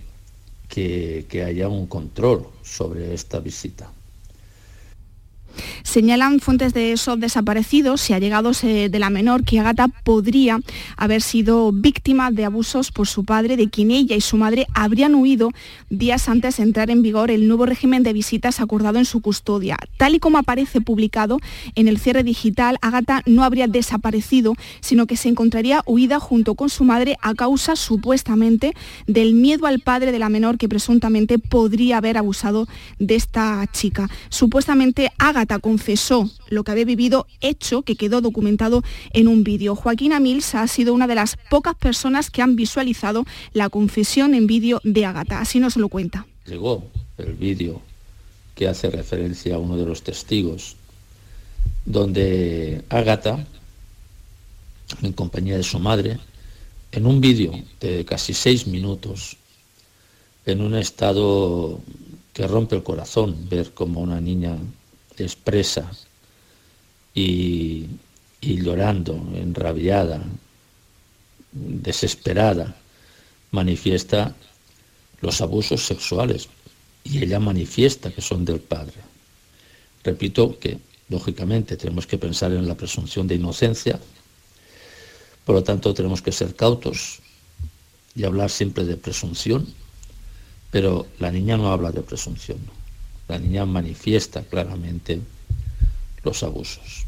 [0.68, 3.90] que haya un control sobre esta visita.
[5.82, 10.61] Señalan fuentes de esos desaparecidos y allegados de la menor que Agata podría
[10.96, 15.14] haber sido víctima de abusos por su padre, de quien ella y su madre habrían
[15.14, 15.50] huido
[15.88, 19.76] días antes de entrar en vigor el nuevo régimen de visitas acordado en su custodia.
[19.96, 21.38] Tal y como aparece publicado
[21.74, 26.68] en el cierre digital, Agata no habría desaparecido, sino que se encontraría huida junto con
[26.68, 28.74] su madre a causa supuestamente
[29.06, 32.66] del miedo al padre de la menor que presuntamente podría haber abusado
[32.98, 34.08] de esta chica.
[34.28, 35.11] Supuestamente
[35.59, 38.82] Confesó lo que había vivido, hecho que quedó documentado
[39.12, 39.74] en un vídeo.
[39.74, 44.46] Joaquín Amils ha sido una de las pocas personas que han visualizado la confesión en
[44.46, 45.40] vídeo de Agata.
[45.40, 46.26] Así nos lo cuenta.
[46.46, 46.84] Llegó
[47.18, 47.82] el vídeo
[48.55, 50.76] que hace referencia a uno de los testigos,
[51.84, 53.46] donde Agata,
[55.03, 56.18] en compañía de su madre,
[56.92, 59.36] en un vídeo de casi seis minutos,
[60.46, 61.80] en un estado
[62.32, 64.57] que rompe el corazón ver como una niña
[65.24, 65.90] expresa
[67.14, 67.86] y,
[68.40, 70.22] llorando, enrabiada,
[71.52, 72.76] desesperada,
[73.50, 74.34] manifiesta
[75.20, 76.48] los abusos sexuales.
[77.02, 78.96] Y ella manifiesta que son del padre.
[80.04, 83.98] Repito que, lógicamente, tenemos que pensar en la presunción de inocencia,
[85.44, 87.20] por lo tanto tenemos que ser cautos
[88.14, 89.66] y hablar siempre de presunción,
[90.70, 92.58] pero la niña no habla de presunción,
[93.30, 95.20] la niña manifiesta claramente
[96.24, 97.06] los abusos.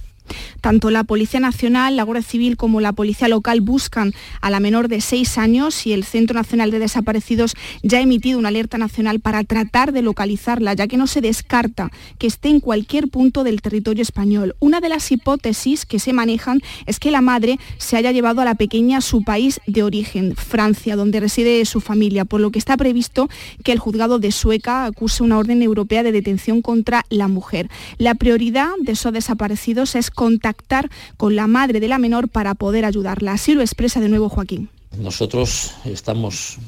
[0.60, 4.88] Tanto la Policía Nacional, la Guardia Civil como la Policía Local buscan a la menor
[4.88, 9.20] de seis años y el Centro Nacional de Desaparecidos ya ha emitido una alerta nacional
[9.20, 13.62] para tratar de localizarla, ya que no se descarta que esté en cualquier punto del
[13.62, 14.54] territorio español.
[14.60, 18.44] Una de las hipótesis que se manejan es que la madre se haya llevado a
[18.44, 22.58] la pequeña a su país de origen, Francia, donde reside su familia, por lo que
[22.58, 23.28] está previsto
[23.64, 27.68] que el juzgado de Sueca acuse una orden europea de detención contra la mujer.
[27.98, 32.84] La prioridad de esos desaparecidos es contactar con la madre de la menor para poder
[32.84, 33.32] ayudarla.
[33.32, 34.68] Así lo expresa de nuevo Joaquín.
[34.96, 36.58] Nosotros estamos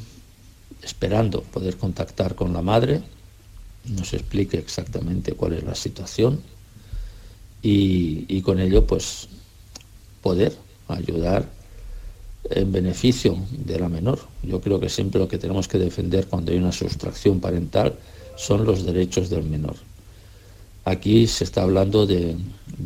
[0.82, 3.00] esperando poder contactar con la madre,
[3.84, 6.40] nos explique exactamente cuál es la situación
[7.62, 9.28] y, con ello pues
[10.20, 10.52] poder
[10.88, 11.48] ayudar
[12.50, 14.18] en beneficio de la menor.
[14.42, 17.94] Yo creo que siempre lo que tenemos que defender cuando hay una sustracción parental
[18.34, 19.76] son los derechos del menor.
[20.84, 22.36] Aquí se está hablando de,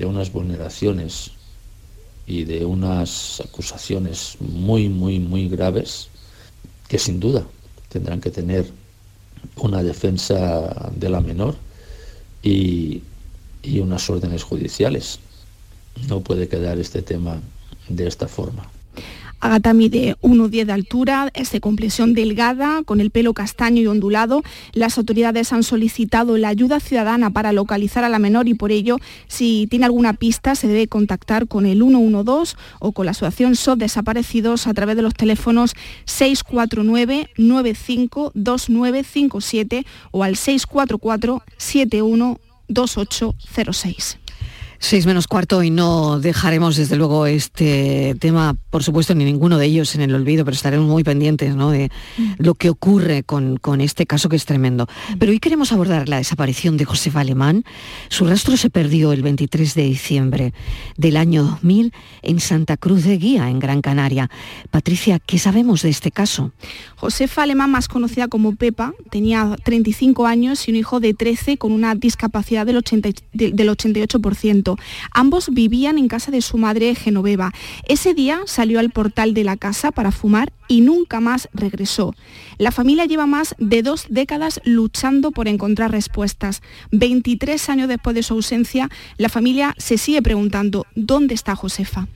[0.05, 1.33] unas vulneraciones
[2.27, 6.09] y de unas acusaciones muy, muy, muy graves
[6.89, 7.45] que sin duda
[7.89, 8.71] tendrán que tener
[9.57, 11.57] una defensa de la menor
[12.43, 13.03] y,
[13.63, 15.19] y unas órdenes judiciales.
[16.09, 17.41] No puede quedar este tema
[17.89, 18.71] de esta forma.
[19.41, 24.43] Agata mide 1,10 de altura, es de complexión delgada, con el pelo castaño y ondulado.
[24.73, 28.99] Las autoridades han solicitado la ayuda ciudadana para localizar a la menor y por ello,
[29.29, 33.79] si tiene alguna pista, se debe contactar con el 112 o con la asociación SOS
[33.79, 44.19] Desaparecidos a través de los teléfonos 649 952957 o al 644 712806.
[44.81, 49.67] Seis menos cuarto y no dejaremos desde luego este tema, por supuesto, ni ninguno de
[49.67, 52.33] ellos en el olvido, pero estaremos muy pendientes de mm.
[52.39, 54.87] lo que ocurre con, este caso que es tremendo.
[54.87, 55.19] Mm.
[55.19, 57.65] Pero hoy queremos abordar la desaparición de Josefa Alemán.
[58.09, 60.55] Su rastro se perdió el 23 de diciembre
[60.97, 64.31] del año 2000 en Santa Cruz de Guía, en Gran Canaria.
[64.71, 66.53] Patricia, ¿qué sabemos de este caso?
[66.97, 71.73] Josefa Alemán, más conocida como Pepa, tenía 35 años y un hijo de 13 con
[71.73, 74.68] una discapacidad del, 80, del 88%.
[75.13, 77.53] Ambos vivían en casa de su madre Genoveva.
[77.87, 82.15] Ese día salió al portal de la casa para fumar y nunca más regresó.
[82.59, 86.63] La familia lleva más de dos décadas luchando por encontrar respuestas.
[86.93, 92.09] 23 años después de su ausencia, la familia se sigue preguntando, ¿dónde está Josefa?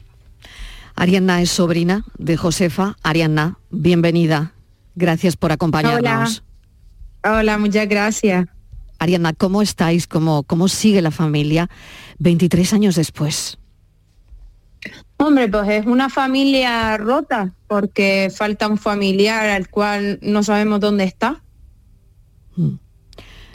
[0.94, 2.96] Arianna es sobrina de Josefa.
[3.02, 4.52] Arianna, bienvenida.
[4.94, 6.42] Gracias por acompañarnos.
[7.24, 8.46] Hola, Hola muchas gracias.
[9.02, 10.06] Ariana, ¿cómo estáis?
[10.06, 11.68] ¿Cómo, ¿Cómo sigue la familia
[12.20, 13.58] 23 años después?
[15.16, 21.02] Hombre, pues es una familia rota porque falta un familiar al cual no sabemos dónde
[21.02, 21.42] está.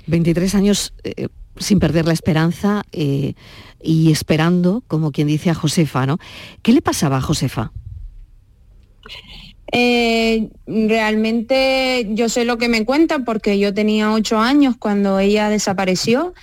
[0.08, 0.58] 23 hmm.
[0.58, 3.34] años eh, sin perder la esperanza eh,
[3.82, 6.18] y esperando, como quien dice a Josefa, ¿no?
[6.62, 7.72] ¿Qué le pasaba a Josefa?
[9.72, 15.50] Eh, realmente yo sé lo que me cuentan porque yo tenía ocho años cuando ella
[15.50, 16.34] desapareció.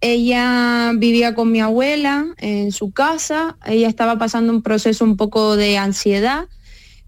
[0.00, 5.56] Ella vivía con mi abuela en su casa, ella estaba pasando un proceso un poco
[5.56, 6.46] de ansiedad,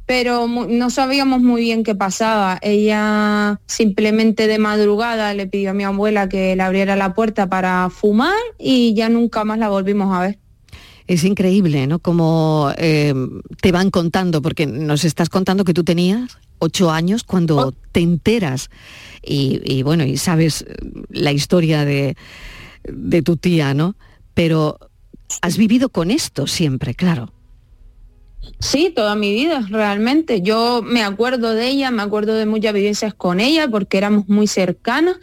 [0.06, 2.58] pero no sabíamos muy bien qué pasaba.
[2.62, 7.90] Ella simplemente de madrugada le pidió a mi abuela que le abriera la puerta para
[7.90, 10.45] fumar y ya nunca más la volvimos a ver
[11.06, 11.98] es increíble, ¿no?
[11.98, 13.14] Como eh,
[13.60, 17.72] te van contando, porque nos estás contando que tú tenías ocho años cuando oh.
[17.92, 18.70] te enteras
[19.22, 20.64] y, bueno, y sabes
[21.10, 22.16] la historia de,
[22.84, 23.96] de tu tía, ¿no?
[24.34, 24.78] Pero
[25.42, 27.32] has vivido con esto siempre, claro.
[28.60, 30.40] Sí, toda mi vida, realmente.
[30.40, 34.46] Yo me acuerdo de ella, me acuerdo de muchas vivencias con ella porque éramos muy
[34.46, 35.16] cercanas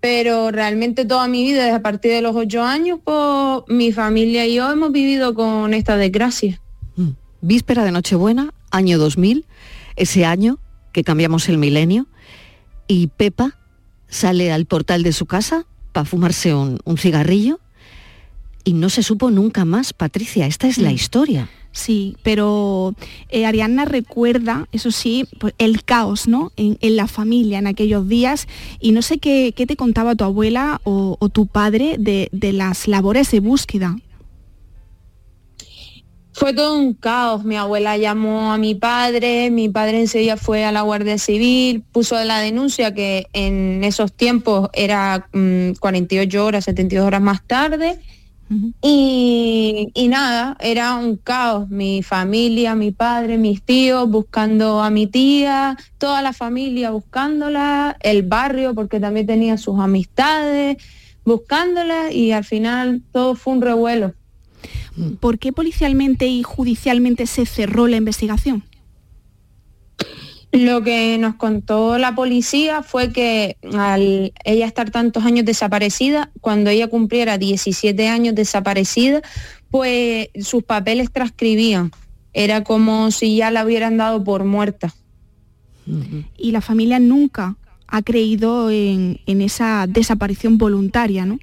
[0.00, 4.46] pero realmente toda mi vida, desde a partir de los ocho años, pues mi familia
[4.46, 6.60] y yo hemos vivido con esta desgracia.
[6.96, 7.10] Mm.
[7.40, 9.44] Víspera de Nochebuena, año 2000,
[9.96, 10.58] ese año
[10.92, 12.06] que cambiamos el milenio,
[12.86, 13.58] y Pepa
[14.08, 17.60] sale al portal de su casa para fumarse un, un cigarrillo
[18.64, 20.94] y no se supo nunca más, Patricia, esta es la mm.
[20.94, 21.48] historia.
[21.72, 22.94] Sí, pero
[23.28, 26.50] eh, Arianna recuerda, eso sí, pues, el caos ¿no?
[26.56, 28.48] En, la familia en aquellos días
[28.80, 33.40] y no sé qué, te contaba tu abuela o, tu padre de, las labores de
[33.40, 33.96] búsqueda.
[36.32, 37.44] fue todo un caos.
[37.44, 42.22] Mi abuela llamó a mi padre, mi padre enseguida fue a la Guardia Civil, puso
[42.24, 45.28] la denuncia que en esos tiempos era
[45.80, 48.00] 48 mm, horas, 72 horas más tarde.
[48.82, 51.68] Y, y, nada, era un caos.
[51.68, 58.22] Mi familia, mi padre, mis tíos buscando a mi tía, toda la familia buscándola, el
[58.22, 60.78] barrio porque también tenía sus amistades
[61.28, 64.14] buscándola y al final todo fue un revuelo.
[65.20, 68.64] ¿Por qué policialmente y judicialmente se cerró la investigación?
[70.52, 76.70] Lo que nos contó la policía fue que al ella estar tantos años desaparecida, cuando
[76.70, 79.20] ella cumpliera 17 años desaparecida,
[79.70, 81.92] pues sus papeles transcribían.
[82.32, 84.94] Era como si ya la hubieran dado por muerta.
[86.36, 91.38] Y la familia nunca ha creído en, en esa desaparición voluntaria, ¿no?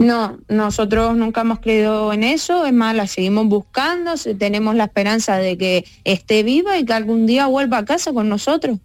[0.00, 5.36] No, nosotros nunca hemos creído en eso, es más, la seguimos buscando, tenemos la esperanza
[5.36, 8.78] de que esté viva y que algún día vuelva a casa con nosotros.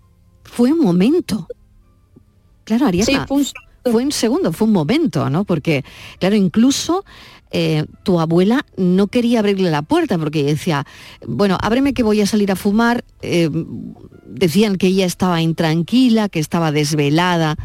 [0.44, 1.48] Fue un momento.
[2.66, 4.12] Claro, Ariana, fue, un...
[4.12, 5.46] segundo, fue un momento, ¿no?
[5.46, 5.86] Porque,
[6.20, 7.06] claro, incluso
[7.50, 10.86] eh, tu abuela no quería abrirle la puerta porque decía,
[11.26, 13.06] bueno, ábreme que voy a salir a fumar.
[13.22, 13.50] Eh,
[14.26, 17.56] decían que ella estaba intranquila, que estaba desvelada.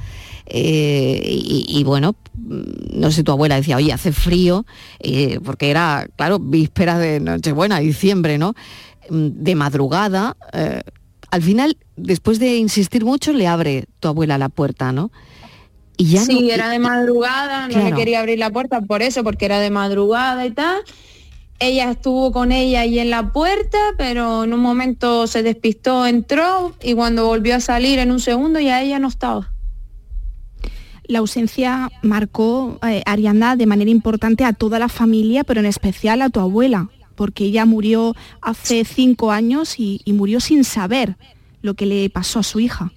[0.53, 1.21] Eh,
[1.69, 4.67] y, bueno, no sé, tu abuela decía, oye, hace frío,
[4.99, 8.55] eh, porque era, claro, víspera de Nochebuena, diciembre, ¿no?
[9.09, 10.37] Mm, de madrugada.
[10.53, 10.83] Eh,
[11.31, 15.13] al final, después de insistir mucho, le abre tu abuela la puerta, ¿no?
[15.97, 19.45] Y ya sí, era de madrugada, no le quería abrir la puerta por eso, porque
[19.45, 20.81] era de madrugada y tal.
[21.61, 26.75] Ella estuvo con ella ahí en la puerta, pero en un momento se despistó, entró
[26.83, 29.53] y cuando volvió a salir en un segundo ya ella no estaba
[31.11, 36.23] la ausencia marcó, eh, Arianda, de manera importante a toda la familia, pero en especial
[36.23, 41.17] a tu abuela, porque ella murió hace cinco años y, murió sin saber
[41.63, 42.93] lo que le pasó a su hija.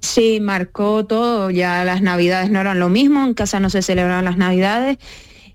[0.00, 4.24] Sí, marcó todo, ya las navidades no eran lo mismo, en casa no se celebraban
[4.24, 4.98] las navidades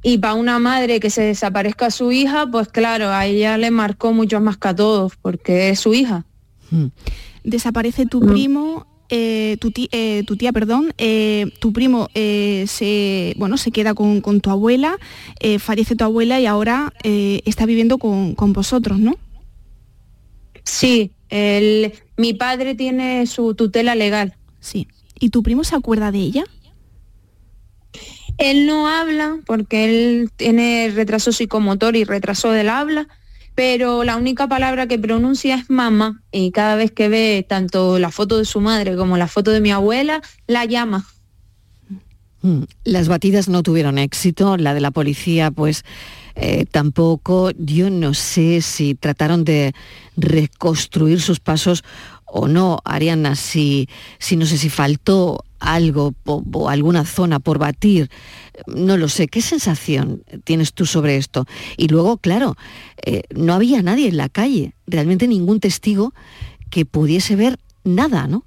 [0.01, 3.71] y para una madre que se desaparezca a su hija, pues claro, a ella le
[3.71, 6.25] marcó mucho más que a todos, porque es su hija.
[6.71, 6.87] Hmm.
[7.43, 8.27] Desaparece tu mm.
[8.27, 13.93] primo, eh, tu, tía, eh, tu, tía, perdón, eh, tu primo se, bueno, se queda
[13.93, 14.97] con, tu abuela,
[15.59, 19.17] fallece tu abuela y ahora está viviendo con, vosotros, ¿no?
[20.63, 21.11] Sí,
[22.17, 24.35] mi padre tiene su tutela legal.
[24.59, 24.87] Sí.
[25.19, 26.43] ¿Y tu primo se acuerda de ella?
[28.37, 33.07] Él no habla porque él tiene retraso psicomotor y retraso del habla,
[33.57, 38.11] pero la única palabra que pronuncia es mamá y cada vez que ve tanto la
[38.11, 41.07] foto de su madre como la foto de mi abuela, la llama.
[42.43, 45.85] Mm, las batidas no tuvieron éxito, la de la policía pues
[46.35, 49.73] eh, tampoco, yo no sé si trataron de
[50.15, 51.83] reconstruir sus pasos
[52.25, 53.89] o no, Ariana, si,
[54.19, 58.09] si no sé si faltó algo o, alguna zona por batir,
[58.67, 61.45] no lo sé, ¿qué sensación tienes tú sobre esto?
[61.77, 62.55] Y luego, claro,
[63.05, 66.13] eh, no había nadie en la calle, realmente ningún testigo
[66.69, 68.45] que pudiese ver nada, ¿no?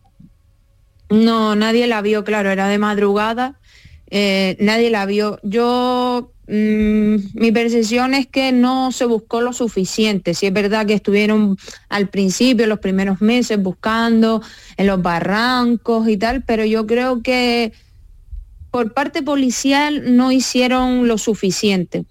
[1.08, 3.58] No, nadie la vio, claro, era de madrugada,
[4.11, 5.40] eh, nadie la vio.
[5.42, 10.34] Yo mi percepción es que no se buscó lo suficiente.
[10.34, 11.57] Si es verdad que estuvieron
[11.88, 14.42] al principio, los primeros meses, buscando
[14.76, 17.72] en los barrancos y tal, pero yo creo que
[18.72, 22.05] por parte policial no hicieron lo suficiente.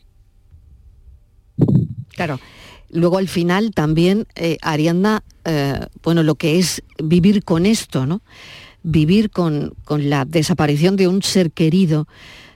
[2.15, 2.39] Claro.
[2.91, 8.21] Luego al final también, eh, Arianda, eh, bueno, lo que es vivir con esto, ¿no?
[8.83, 12.07] Vivir con, con la desaparición de un ser querido,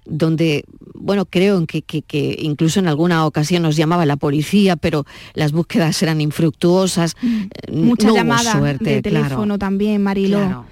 [0.06, 5.52] donde, bueno, creo que, que, incluso en alguna ocasión nos llamaba la policía, pero las
[5.52, 7.16] búsquedas eran infructuosas.
[7.22, 7.42] Mm.
[7.42, 10.66] Eh, Muchas llamadas de teléfono también, Mariló.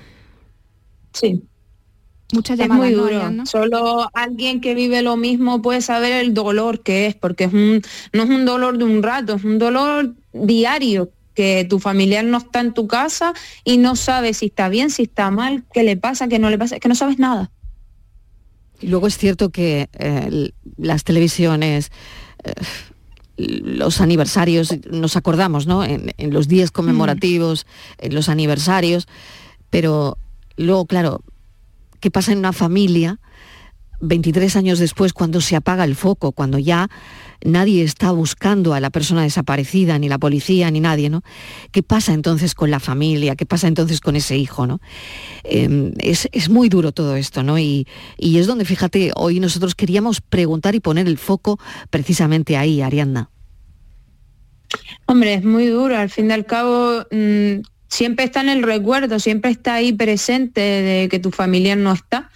[1.13, 1.43] Sí.
[2.33, 2.91] Muchas llamadas.
[2.91, 3.45] Es muy duro.
[3.45, 7.81] Solo alguien que vive lo mismo puede saber el dolor que es, porque es un,
[8.13, 12.37] no es un dolor de un rato, es un dolor diario que tu familiar no
[12.37, 15.97] está en tu casa y no sabe si está bien, si está mal, qué le
[15.97, 17.51] pasa, qué no le pasa, que no sabes nada.
[18.81, 21.91] Luego es cierto que eh, las televisiones,
[22.43, 22.53] eh,
[23.37, 25.83] los aniversarios, nos acordamos, ¿no?
[25.83, 28.05] En, los días conmemorativos, mm.
[28.05, 29.07] en los aniversarios,
[29.69, 30.17] pero
[30.57, 31.23] luego, claro,
[31.99, 33.19] ¿qué pasa en una familia?
[34.01, 36.89] 23 años después, cuando se apaga el foco, cuando ya
[37.43, 41.23] nadie está buscando a la persona desaparecida, ni la policía, ni nadie, ¿no?
[41.71, 43.35] ¿Qué pasa entonces con la familia?
[43.35, 44.79] ¿Qué pasa entonces con ese hijo, ¿no?
[45.43, 47.57] Em, es, muy duro todo esto, ¿no?
[47.59, 47.87] Y,
[48.17, 53.29] es donde, fíjate, hoy nosotros queríamos preguntar y poner el foco precisamente ahí, Ariadna.
[55.05, 55.97] Hombre, es muy duro.
[55.97, 60.61] Al fin y al cabo, mm, siempre está en el recuerdo, siempre está ahí presente
[60.61, 62.29] de que tu familia no está.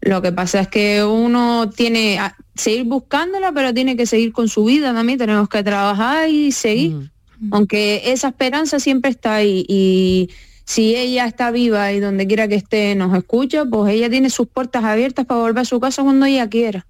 [0.00, 2.18] Lo que pasa es que uno tiene
[2.60, 7.10] seguir buscándola, pero tiene que seguir con su vida también, tenemos que trabajar y seguir.
[7.38, 7.54] Mm.
[7.54, 10.30] Aunque esa esperanza siempre está ahí y
[10.64, 14.46] si ella está viva y donde quiera que esté nos escucha, pues ella tiene sus
[14.46, 16.86] puertas abiertas para volver a su casa cuando ella quiera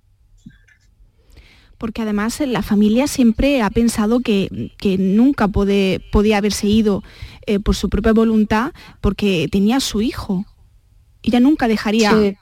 [1.81, 7.03] porque además la familia siempre ha pensado que, nunca podía haberse ido
[7.47, 10.45] eh, por su propia voluntad porque tenía a su hijo.
[11.23, 12.39] Ella nunca dejaría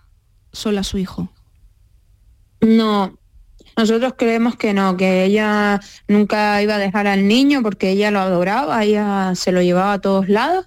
[0.50, 1.30] sola a su hijo.
[2.60, 3.16] No,
[3.78, 8.20] nosotros creemos que no, que ella nunca iba a dejar al niño porque ella lo
[8.20, 10.66] adoraba, ella se lo llevaba a todos lados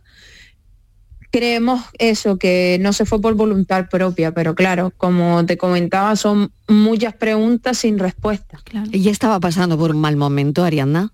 [1.32, 6.52] creemos eso, que no se fue por voluntad propia, pero claro, como te comentaba, son
[6.68, 8.60] muchas preguntas sin respuesta.
[8.92, 11.14] ¿Y ya estaba pasando por un mal momento, Ariadna?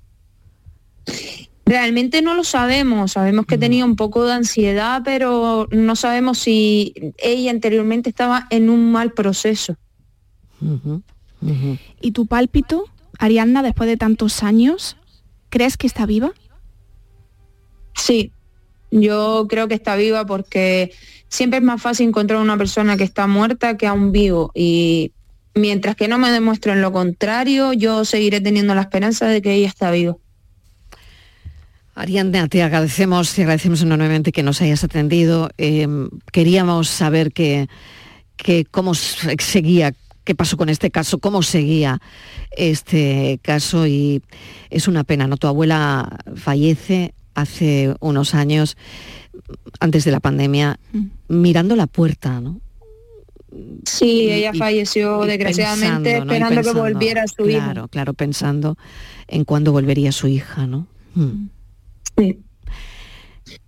[1.65, 6.93] Realmente no lo sabemos, sabemos que tenía un poco de ansiedad, pero no sabemos si
[7.17, 9.75] ella anteriormente estaba en un mal proceso.
[12.01, 12.85] ¿Y tu pálpito,
[13.19, 14.97] Ariadna, después de tantos años,
[15.49, 16.31] crees que está viva?
[17.95, 18.31] Sí,
[18.91, 20.91] yo creo que está viva porque
[21.29, 25.11] siempre es más fácil encontrar una persona que está muerta que a un vivo y
[25.55, 29.67] mientras que no me demuestren lo contrario, yo seguiré teniendo la esperanza de que ella
[29.67, 30.15] está viva.
[31.95, 35.49] Ariadna, te agradecemos, te agradecemos enormemente que nos hayas atendido.
[35.57, 37.67] Em, queríamos saber que,
[38.35, 39.93] que cómo seguía,
[40.27, 42.01] qué pasó con este caso, cómo seguía
[42.51, 44.21] este caso y
[44.69, 45.37] es una pena, ¿no?
[45.37, 48.75] Tu abuela fallece hace unos años,
[49.79, 51.05] antes de la pandemia, mm.
[51.29, 52.59] mirando la puerta, ¿no?
[53.85, 57.63] Sí, ella falleció desgraciadamente esperando que volviera su hija.
[57.63, 58.77] Claro, claro, pensando
[59.29, 60.87] en cuándo volvería su hija, ¿no?
[61.15, 61.47] Mm.
[62.17, 62.39] Sí.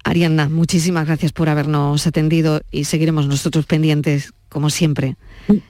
[0.03, 5.15] Arianna, muchísimas gracias por habernos atendido y seguiremos nosotros pendientes, como siempre,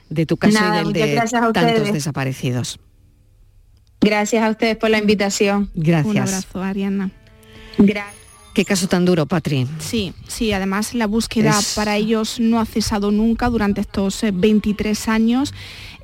[0.08, 1.22] de tu caso y del de
[1.52, 2.78] tantos desaparecidos.
[4.00, 5.70] Gracias a ustedes por la invitación.
[5.74, 6.06] Gracias.
[6.06, 7.10] Un abrazo, Arianna.
[8.54, 9.66] Qué caso tan duro, Patri.
[9.78, 15.10] Sí, sí, además la búsqueda para ellos no ha cesado nunca durante estos 23 eh,
[15.10, 15.54] años.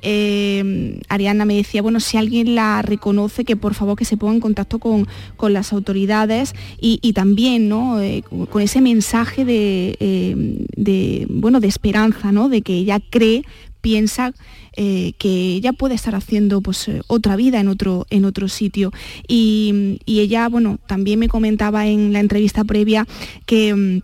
[0.01, 4.35] Eh, Ariana me decía, bueno, si alguien la reconoce, que por favor que se ponga
[4.35, 5.07] en contacto con,
[5.49, 7.99] las autoridades y, también ¿no?
[7.99, 12.47] Eh, con ese mensaje de, de, bueno, de esperanza, ¿no?
[12.47, 13.43] de que ella cree
[13.81, 14.33] piensa
[14.75, 18.91] eh, que ella puede estar haciendo pues, eh, otra vida en otro, en otro sitio.
[19.27, 23.07] Y, ella, bueno, también me comentaba en la entrevista previa
[23.45, 24.01] que mm,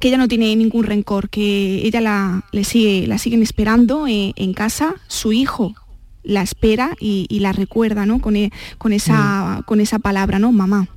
[0.00, 4.32] que ella no tiene ningún rencor, que ella la, le sigue, la siguen esperando eh,
[4.36, 5.74] en, casa, su hijo
[6.22, 8.20] la espera y, la recuerda ¿no?
[8.20, 9.62] con, e, con, esa, mm.
[9.64, 10.52] con esa palabra, ¿no?
[10.52, 10.88] Mamá.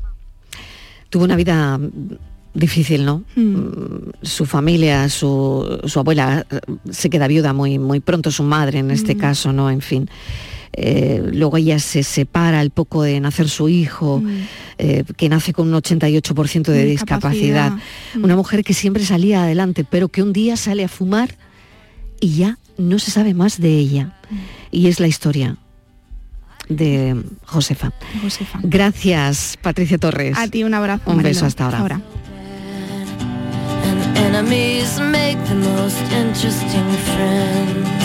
[1.10, 1.80] Tuvo una vida
[2.54, 3.24] difícil, ¿no?
[3.36, 3.56] Hmm.
[3.56, 8.92] Mm, su familia, su, abuela eh, se queda viuda muy, muy pronto, su madre en
[8.92, 9.20] este hmm.
[9.20, 9.70] caso, ¿no?
[9.70, 10.10] En fin.
[10.74, 14.48] Eh, luego ella se separa al poco de nacer su hijo, hmm.
[14.78, 17.74] eh, que nace con un 88% de discapacidad.
[18.16, 21.36] Una mujer que siempre salía adelante, pero que un día sale a fumar
[22.20, 24.18] y ya no se sabe más de ella.
[24.72, 25.58] Y es la historia
[26.70, 27.92] de Josefa.
[28.64, 30.38] Gracias, Patricia Torres.
[30.38, 31.12] A ti un abrazo.
[31.12, 32.02] Un beso hasta ahora.
[34.52, 38.01] Enemies make the most interesting friends.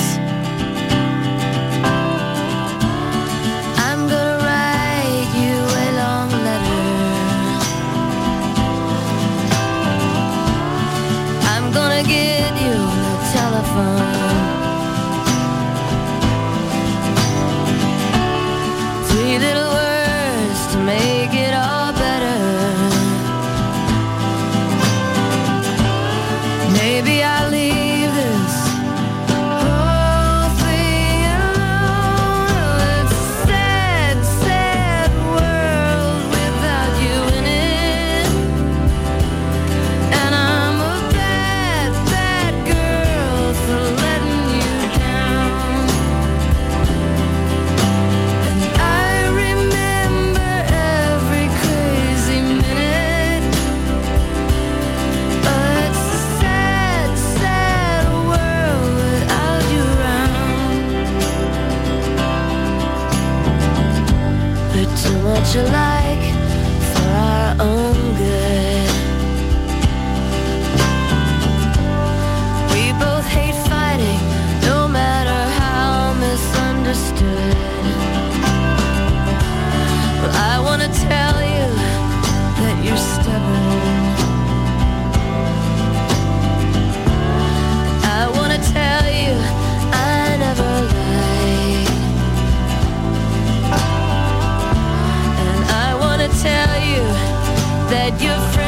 [98.08, 98.65] said you're free.